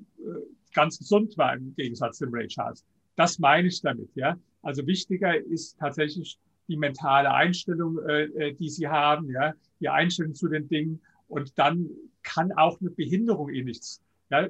ganz 0.75 0.99
gesund 0.99 1.39
war 1.39 1.55
im 1.57 1.75
Gegensatz 1.75 2.19
zum 2.19 2.35
Ray 2.35 2.49
Charles. 2.49 2.85
Das 3.15 3.39
meine 3.39 3.69
ich 3.69 3.81
damit, 3.81 4.11
ja. 4.15 4.39
Also 4.63 4.87
wichtiger 4.87 5.37
ist 5.37 5.79
tatsächlich 5.79 6.39
die 6.69 6.77
mentale 6.77 7.33
Einstellung, 7.33 7.99
äh, 8.07 8.25
äh 8.25 8.53
die 8.53 8.69
Sie 8.69 8.89
haben, 8.89 9.31
ja, 9.31 9.55
die 9.81 9.89
Einstellung 9.89 10.35
zu 10.35 10.49
den 10.49 10.69
Dingen. 10.69 11.01
Und 11.29 11.57
dann 11.59 11.89
kann 12.23 12.53
auch 12.53 12.81
eine 12.81 12.91
Behinderung 12.91 13.49
Ihnen 13.51 13.67
nichts 13.67 14.03
ja, 14.31 14.49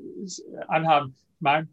anhaben. 0.69 1.15
Ich 1.15 1.41
meine, 1.41 1.69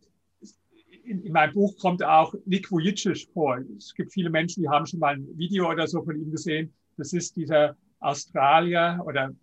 in, 1.04 1.24
in, 1.24 1.34
meinem 1.34 1.54
Buch 1.54 1.78
kommt 1.78 2.04
auch 2.04 2.34
Nick 2.46 2.72
Vujicic 2.72 3.28
vor. 3.34 3.60
Es 3.78 3.94
gibt 3.94 4.12
viele 4.14 4.30
Menschen, 4.30 4.64
die 4.64 4.70
haben 4.70 4.86
schon 4.86 5.00
mal 5.00 5.16
ein 5.16 5.28
Video 5.38 5.70
oder 5.70 5.88
so 5.88 6.04
von 6.04 6.16
ihm 6.16 6.32
gesehen. 6.32 6.74
Das 6.98 7.14
ist 7.14 7.36
dieser 7.36 7.76
Australier 8.00 9.02
oder 9.06 9.34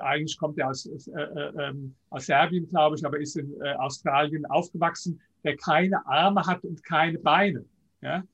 eigentlich 0.00 0.36
kommt 0.38 0.58
er 0.58 0.68
aus, 0.68 0.86
äh, 0.86 1.20
äh, 1.20 1.68
ähm, 1.68 1.94
aus 2.10 2.26
Serbien, 2.26 2.66
glaube 2.66 2.96
ich, 2.96 3.04
aber 3.04 3.20
ist 3.20 3.36
in 3.36 3.52
äh, 3.60 3.74
Australien 3.74 4.44
aufgewachsen, 4.46 5.20
der 5.44 5.56
keine 5.56 6.04
Arme 6.06 6.44
hat 6.44 6.64
und 6.64 6.82
keine 6.82 7.18
Beine. 7.18 7.64
Ja? 8.02 8.24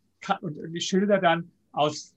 Und 0.41 0.57
ich 0.75 0.87
schilder 0.87 1.19
dann 1.19 1.51
aus, 1.73 2.15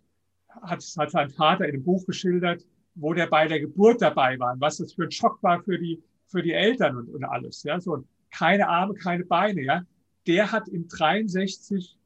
hat, 0.48 0.84
hat 0.98 1.12
sein 1.12 1.30
Vater 1.30 1.66
in 1.66 1.74
dem 1.74 1.84
Buch 1.84 2.06
geschildert, 2.06 2.66
wo 2.96 3.14
der 3.14 3.28
bei 3.28 3.48
der 3.48 3.60
Geburt 3.60 4.02
dabei 4.02 4.40
war, 4.40 4.56
was 4.60 4.78
das 4.78 4.94
für 4.94 5.04
ein 5.04 5.12
Schock 5.12 5.42
war 5.44 5.62
für 5.62 5.78
die, 5.78 6.02
für 6.28 6.42
die 6.42 6.54
Eltern 6.54 6.96
und, 6.96 7.10
und 7.10 7.26
alles. 7.26 7.64
Ja? 7.64 7.80
So, 7.80 8.06
keine 8.32 8.68
Arme, 8.70 8.94
keine 8.94 9.26
Beine. 9.26 9.62
Ja? 9.64 9.84
Der 10.28 10.52
hat 10.52 10.68
in 10.68 10.88
63 10.88 11.98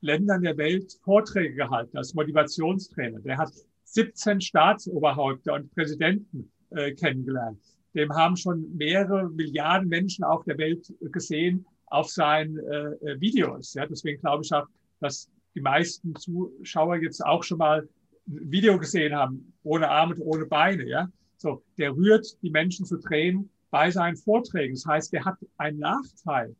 Ländern 0.00 0.42
der 0.42 0.56
Welt 0.56 0.98
Vorträge 1.04 1.54
gehalten 1.54 1.96
als 1.96 2.14
Motivationstrainer. 2.14 3.20
Der 3.20 3.38
hat 3.38 3.52
17 3.84 4.40
Staatsoberhäupter 4.40 5.54
und 5.54 5.72
Präsidenten 5.74 6.50
äh, 6.70 6.92
kennengelernt. 6.92 7.60
Dem 7.94 8.12
haben 8.12 8.36
schon 8.36 8.74
mehrere 8.76 9.28
Milliarden 9.30 9.88
Menschen 9.88 10.24
auf 10.24 10.44
der 10.44 10.58
Welt 10.58 10.92
gesehen 11.12 11.66
auf 11.86 12.08
seinen 12.08 12.58
äh, 12.58 13.20
Videos. 13.20 13.74
Ja, 13.74 13.86
deswegen 13.86 14.20
glaube 14.20 14.44
ich 14.44 14.52
auch, 14.52 14.66
dass 15.00 15.30
die 15.54 15.60
meisten 15.60 16.16
Zuschauer 16.16 16.96
jetzt 16.96 17.24
auch 17.24 17.42
schon 17.42 17.58
mal 17.58 17.88
ein 18.26 18.50
Video 18.50 18.78
gesehen 18.78 19.14
haben, 19.14 19.52
ohne 19.62 19.88
Arme 19.88 20.14
und 20.14 20.22
ohne 20.22 20.46
Beine. 20.46 20.88
Ja, 20.88 21.10
so 21.36 21.62
der 21.76 21.94
rührt 21.94 22.26
die 22.42 22.50
Menschen 22.50 22.86
zu 22.86 22.96
Tränen 22.98 23.50
bei 23.70 23.90
seinen 23.90 24.16
Vorträgen. 24.16 24.74
Das 24.74 24.86
heißt, 24.86 25.12
der 25.12 25.24
hat 25.24 25.36
einen 25.58 25.80
Nachteil, 25.80 26.56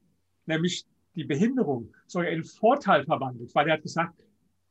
nämlich 0.47 0.85
die 1.15 1.25
Behinderung, 1.25 1.93
sogar 2.07 2.29
in 2.29 2.45
Vorteil 2.45 3.05
verwandelt, 3.05 3.55
weil 3.55 3.69
er 3.69 3.75
hat 3.75 3.83
gesagt, 3.83 4.15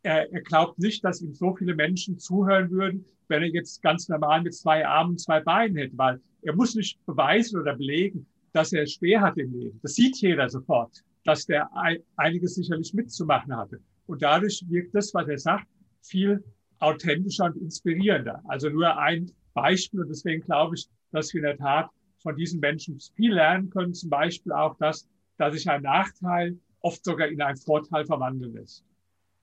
er, 0.03 0.31
er 0.31 0.41
glaubt 0.41 0.79
nicht, 0.79 1.03
dass 1.03 1.21
ihm 1.21 1.33
so 1.33 1.55
viele 1.55 1.75
Menschen 1.75 2.17
zuhören 2.17 2.71
würden, 2.71 3.05
wenn 3.27 3.43
er 3.43 3.49
jetzt 3.49 3.81
ganz 3.81 4.09
normal 4.09 4.41
mit 4.41 4.53
zwei 4.55 4.85
Armen, 4.85 5.17
zwei 5.17 5.39
Beinen 5.39 5.77
hätte, 5.77 5.97
weil 5.97 6.19
er 6.41 6.55
muss 6.55 6.75
nicht 6.75 7.03
beweisen 7.05 7.59
oder 7.59 7.75
belegen, 7.75 8.25
dass 8.53 8.73
er 8.73 8.83
es 8.83 8.93
schwer 8.93 9.21
hat 9.21 9.37
im 9.37 9.53
Leben. 9.53 9.79
Das 9.81 9.95
sieht 9.95 10.17
jeder 10.17 10.49
sofort, 10.49 11.03
dass 11.23 11.45
der 11.45 11.69
einiges 12.17 12.55
sicherlich 12.55 12.93
mitzumachen 12.93 13.55
hatte. 13.55 13.79
Und 14.07 14.21
dadurch 14.21 14.63
wirkt 14.67 14.95
das, 14.95 15.13
was 15.13 15.27
er 15.27 15.37
sagt, 15.37 15.67
viel 16.01 16.43
authentischer 16.79 17.45
und 17.45 17.57
inspirierender. 17.57 18.41
Also 18.45 18.69
nur 18.69 18.97
ein 18.97 19.31
Beispiel. 19.53 20.01
Und 20.01 20.09
deswegen 20.09 20.41
glaube 20.41 20.75
ich, 20.75 20.87
dass 21.11 21.33
wir 21.33 21.41
in 21.41 21.45
der 21.45 21.57
Tat 21.57 21.89
von 22.21 22.35
diesen 22.35 22.59
Menschen 22.59 22.99
viel 23.15 23.33
lernen 23.33 23.69
können. 23.69 23.93
Zum 23.93 24.09
Beispiel 24.09 24.51
auch 24.51 24.75
das, 24.79 25.07
dass 25.41 25.55
sich 25.55 25.67
ein 25.67 25.81
Nachteil 25.81 26.59
oft 26.81 27.03
sogar 27.03 27.27
in 27.27 27.41
einen 27.41 27.57
Vorteil 27.57 28.05
verwandeln 28.05 28.53
lässt. 28.53 28.85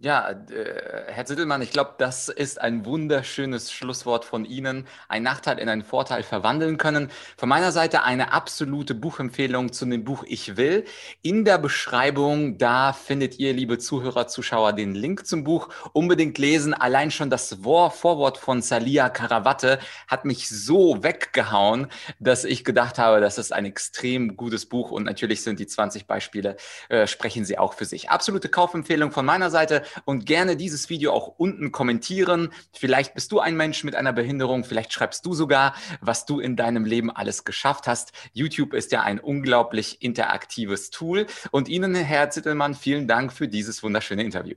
Ja, 0.00 0.30
äh, 0.30 1.06
Herr 1.08 1.26
Zittelmann, 1.26 1.60
ich 1.60 1.72
glaube, 1.72 1.94
das 1.98 2.28
ist 2.28 2.60
ein 2.60 2.86
wunderschönes 2.86 3.72
Schlusswort 3.72 4.24
von 4.24 4.44
Ihnen. 4.44 4.86
Ein 5.08 5.24
Nachteil 5.24 5.58
in 5.58 5.68
einen 5.68 5.82
Vorteil 5.82 6.22
verwandeln 6.22 6.78
können. 6.78 7.10
Von 7.36 7.48
meiner 7.48 7.72
Seite 7.72 8.04
eine 8.04 8.32
absolute 8.32 8.94
Buchempfehlung 8.94 9.72
zu 9.72 9.86
dem 9.86 10.04
Buch 10.04 10.22
Ich 10.28 10.56
will. 10.56 10.84
In 11.22 11.44
der 11.44 11.58
Beschreibung, 11.58 12.58
da 12.58 12.92
findet 12.92 13.40
ihr, 13.40 13.52
liebe 13.52 13.78
Zuhörer, 13.78 14.28
Zuschauer, 14.28 14.72
den 14.72 14.94
Link 14.94 15.26
zum 15.26 15.42
Buch. 15.42 15.68
Unbedingt 15.92 16.38
lesen. 16.38 16.74
Allein 16.74 17.10
schon 17.10 17.28
das 17.28 17.54
Vorwort 17.60 18.38
von 18.38 18.62
Salia 18.62 19.08
Karawatte 19.08 19.80
hat 20.06 20.24
mich 20.24 20.48
so 20.48 21.02
weggehauen, 21.02 21.88
dass 22.20 22.44
ich 22.44 22.64
gedacht 22.64 22.98
habe, 22.98 23.20
das 23.20 23.36
ist 23.36 23.52
ein 23.52 23.64
extrem 23.66 24.36
gutes 24.36 24.66
Buch. 24.66 24.92
Und 24.92 25.02
natürlich 25.02 25.42
sind 25.42 25.58
die 25.58 25.66
20 25.66 26.06
Beispiele, 26.06 26.56
äh, 26.88 27.08
sprechen 27.08 27.44
sie 27.44 27.58
auch 27.58 27.72
für 27.72 27.84
sich. 27.84 28.10
Absolute 28.10 28.48
Kaufempfehlung 28.48 29.10
von 29.10 29.26
meiner 29.26 29.50
Seite 29.50 29.82
und 30.04 30.26
gerne 30.26 30.56
dieses 30.56 30.90
Video 30.90 31.12
auch 31.12 31.28
unten 31.38 31.72
kommentieren. 31.72 32.50
Vielleicht 32.72 33.14
bist 33.14 33.32
du 33.32 33.40
ein 33.40 33.56
Mensch 33.56 33.84
mit 33.84 33.94
einer 33.94 34.12
Behinderung, 34.12 34.64
vielleicht 34.64 34.92
schreibst 34.92 35.24
du 35.26 35.34
sogar, 35.34 35.74
was 36.00 36.26
du 36.26 36.40
in 36.40 36.56
deinem 36.56 36.84
Leben 36.84 37.10
alles 37.10 37.44
geschafft 37.44 37.86
hast. 37.86 38.12
YouTube 38.32 38.74
ist 38.74 38.92
ja 38.92 39.02
ein 39.02 39.20
unglaublich 39.20 40.02
interaktives 40.02 40.90
Tool. 40.90 41.26
Und 41.50 41.68
Ihnen, 41.68 41.94
Herr 41.94 42.30
Zittelmann, 42.30 42.74
vielen 42.74 43.08
Dank 43.08 43.32
für 43.32 43.48
dieses 43.48 43.82
wunderschöne 43.82 44.22
Interview. 44.22 44.56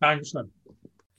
Dankeschön. 0.00 0.52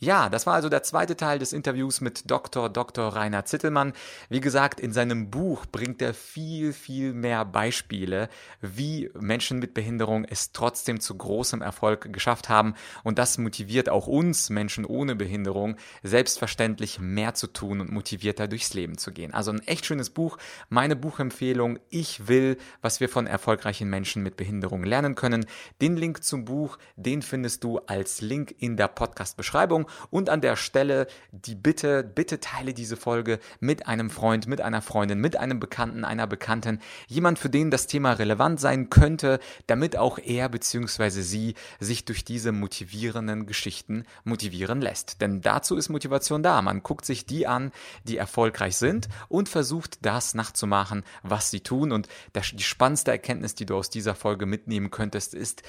Ja, 0.04 0.30
das 0.30 0.48
war 0.48 0.56
also 0.56 0.68
der 0.68 0.82
zweite 0.82 1.16
Teil 1.16 1.38
des 1.38 1.54
Interviews 1.54 2.02
mit 2.02 2.32
Dr. 2.32 2.70
Dr. 2.70 3.10
Rainer 3.10 3.46
Zittelmann. 3.46 3.94
Wie 4.30 4.42
gesagt, 4.42 4.80
in 4.80 4.94
seinem 4.94 5.30
Buch 5.30 5.68
bringt 5.68 6.02
er 6.02 6.16
viel, 6.16 6.74
viel 6.74 7.14
mehr 7.14 7.46
Beispiele, 7.46 8.28
wie 8.62 9.12
Menschen 9.20 9.60
mit 9.60 9.76
Behinderung 9.76 10.26
es 10.26 10.54
trotzdem 10.54 11.00
zu 11.00 11.16
großem 11.16 11.62
Erfolg 11.62 12.12
geschafft 12.12 12.50
haben. 12.50 12.74
Und 13.04 13.20
das 13.20 13.38
motiviert 13.38 13.90
auch 13.90 14.08
uns, 14.08 14.50
Menschen 14.50 14.86
ohne 14.86 15.16
Behinderung, 15.16 15.76
selbstverständlich 16.02 16.98
mehr 17.00 17.36
zu 17.36 17.46
tun 17.46 17.80
und 17.80 17.92
motivierter 17.92 18.48
durchs 18.48 18.74
Leben 18.74 18.98
zu 18.98 19.12
gehen. 19.12 19.36
Also 19.36 19.52
ein 19.52 19.62
echt 19.68 19.86
schönes 19.86 20.10
Buch. 20.10 20.40
Meine 20.70 20.96
Buchempfehlung, 20.96 21.78
ich 21.92 22.28
will, 22.28 22.58
was 22.82 23.02
wir 23.02 23.08
von 23.08 23.28
erfolgreichen 23.28 23.88
Menschen 23.88 24.24
mit 24.24 24.36
Behinderung 24.36 24.84
lernen 24.84 25.14
können. 25.14 25.46
Den 25.80 25.96
Link 25.96 26.24
zum 26.24 26.44
Buch, 26.44 26.80
den 26.96 27.22
findest 27.22 27.64
du 27.64 27.78
als 27.86 28.22
Link 28.22 28.56
in 28.58 28.78
der 28.78 28.88
Podcast-Beschreibung. 28.88 29.86
Und 30.10 30.30
an 30.30 30.42
der 30.42 30.56
Stelle 30.56 31.08
die 31.32 31.56
Bitte, 31.56 32.04
bitte 32.04 32.40
teile 32.40 32.74
diese 32.74 32.98
Folge 32.98 33.40
mit 33.60 33.88
einem 33.88 34.10
Freund, 34.10 34.48
mit 34.48 34.62
einer 34.62 34.82
Freundin, 34.82 35.20
mit 35.20 35.38
einem 35.38 35.60
Bekannten, 35.60 36.06
einer 36.06 36.28
Bekannten, 36.28 36.80
jemand, 37.08 37.40
für 37.40 37.50
den 37.50 37.72
das 37.72 37.88
Thema 37.88 38.14
relevant 38.14 38.60
sein 38.60 38.90
könnte, 38.90 39.40
damit 39.68 39.98
auch 39.98 40.18
er 40.18 40.50
bzw. 40.50 41.10
sie 41.22 41.56
sich 41.80 42.06
durch 42.06 42.26
diese 42.26 42.52
motivierenden 42.52 43.46
Geschichten 43.46 44.06
motivieren 44.24 44.82
lässt. 44.82 45.22
Denn 45.22 45.42
dazu 45.42 45.76
ist 45.76 45.90
Motivation 45.90 46.44
da. 46.44 46.62
Man 46.62 46.84
guckt 46.84 47.06
sich 47.06 47.26
die 47.26 47.48
an, 47.48 47.72
die 48.04 48.18
erfolgreich 48.18 48.78
sind 48.78 49.08
und 49.30 49.50
versucht 49.50 50.06
das 50.06 50.34
nachzumachen, 50.34 51.04
was 51.24 51.52
sie 51.52 51.62
tun. 51.62 51.92
Und 51.92 52.08
die 52.36 52.64
spannendste 52.64 53.12
Erkenntnis, 53.12 53.56
die 53.56 53.66
du 53.66 53.76
aus 53.76 53.90
dieser 53.90 54.16
Folge 54.16 54.46
mitnehmen 54.46 54.92
könntest, 54.92 55.34
ist, 55.34 55.64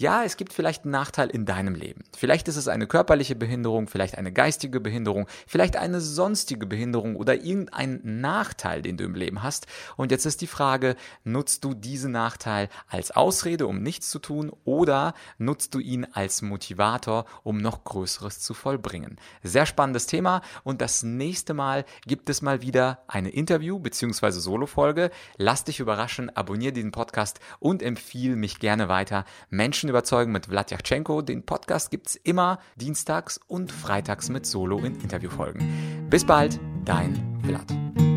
ja, 0.00 0.22
es 0.22 0.36
gibt 0.36 0.52
vielleicht 0.52 0.84
einen 0.84 0.92
Nachteil 0.92 1.28
in 1.28 1.44
deinem 1.44 1.74
Leben. 1.74 2.04
Vielleicht 2.16 2.46
ist 2.46 2.54
es 2.54 2.68
eine 2.68 2.86
körperliche 2.86 3.34
Behinderung, 3.34 3.88
vielleicht 3.88 4.16
eine 4.16 4.32
geistige 4.32 4.78
Behinderung, 4.78 5.26
vielleicht 5.48 5.76
eine 5.76 6.00
sonstige 6.00 6.66
Behinderung 6.66 7.16
oder 7.16 7.34
irgendein 7.34 8.00
Nachteil, 8.04 8.80
den 8.80 8.96
du 8.96 9.02
im 9.02 9.16
Leben 9.16 9.42
hast. 9.42 9.66
Und 9.96 10.12
jetzt 10.12 10.24
ist 10.24 10.40
die 10.40 10.46
Frage, 10.46 10.94
nutzt 11.24 11.64
du 11.64 11.74
diesen 11.74 12.12
Nachteil 12.12 12.68
als 12.86 13.10
Ausrede, 13.10 13.66
um 13.66 13.82
nichts 13.82 14.08
zu 14.10 14.20
tun, 14.20 14.52
oder 14.64 15.14
nutzt 15.36 15.74
du 15.74 15.80
ihn 15.80 16.06
als 16.12 16.42
Motivator, 16.42 17.24
um 17.42 17.58
noch 17.58 17.82
Größeres 17.82 18.38
zu 18.38 18.54
vollbringen? 18.54 19.16
Sehr 19.42 19.66
spannendes 19.66 20.06
Thema. 20.06 20.42
Und 20.62 20.80
das 20.80 21.02
nächste 21.02 21.54
Mal 21.54 21.84
gibt 22.06 22.30
es 22.30 22.40
mal 22.40 22.62
wieder 22.62 23.02
eine 23.08 23.30
Interview- 23.30 23.80
bzw. 23.80 24.30
Solo-Folge. 24.30 25.10
Lass 25.38 25.64
dich 25.64 25.80
überraschen, 25.80 26.30
abonniere 26.36 26.72
diesen 26.72 26.92
Podcast 26.92 27.40
und 27.58 27.82
empfehle 27.82 28.36
mich 28.36 28.60
gerne 28.60 28.88
weiter. 28.88 29.24
Menschen 29.50 29.87
Menschen 29.88 29.90
überzeugen 29.90 30.32
mit 30.32 30.46
Vladyachenko. 30.46 31.22
Den 31.22 31.44
Podcast 31.44 31.90
gibt 31.90 32.08
es 32.08 32.16
immer 32.16 32.58
dienstags 32.76 33.40
und 33.46 33.72
freitags 33.72 34.28
mit 34.28 34.44
Solo 34.46 34.78
in 34.78 35.00
Interviewfolgen. 35.00 36.06
Bis 36.10 36.24
bald, 36.24 36.60
dein 36.84 37.40
Vlad. 37.42 38.07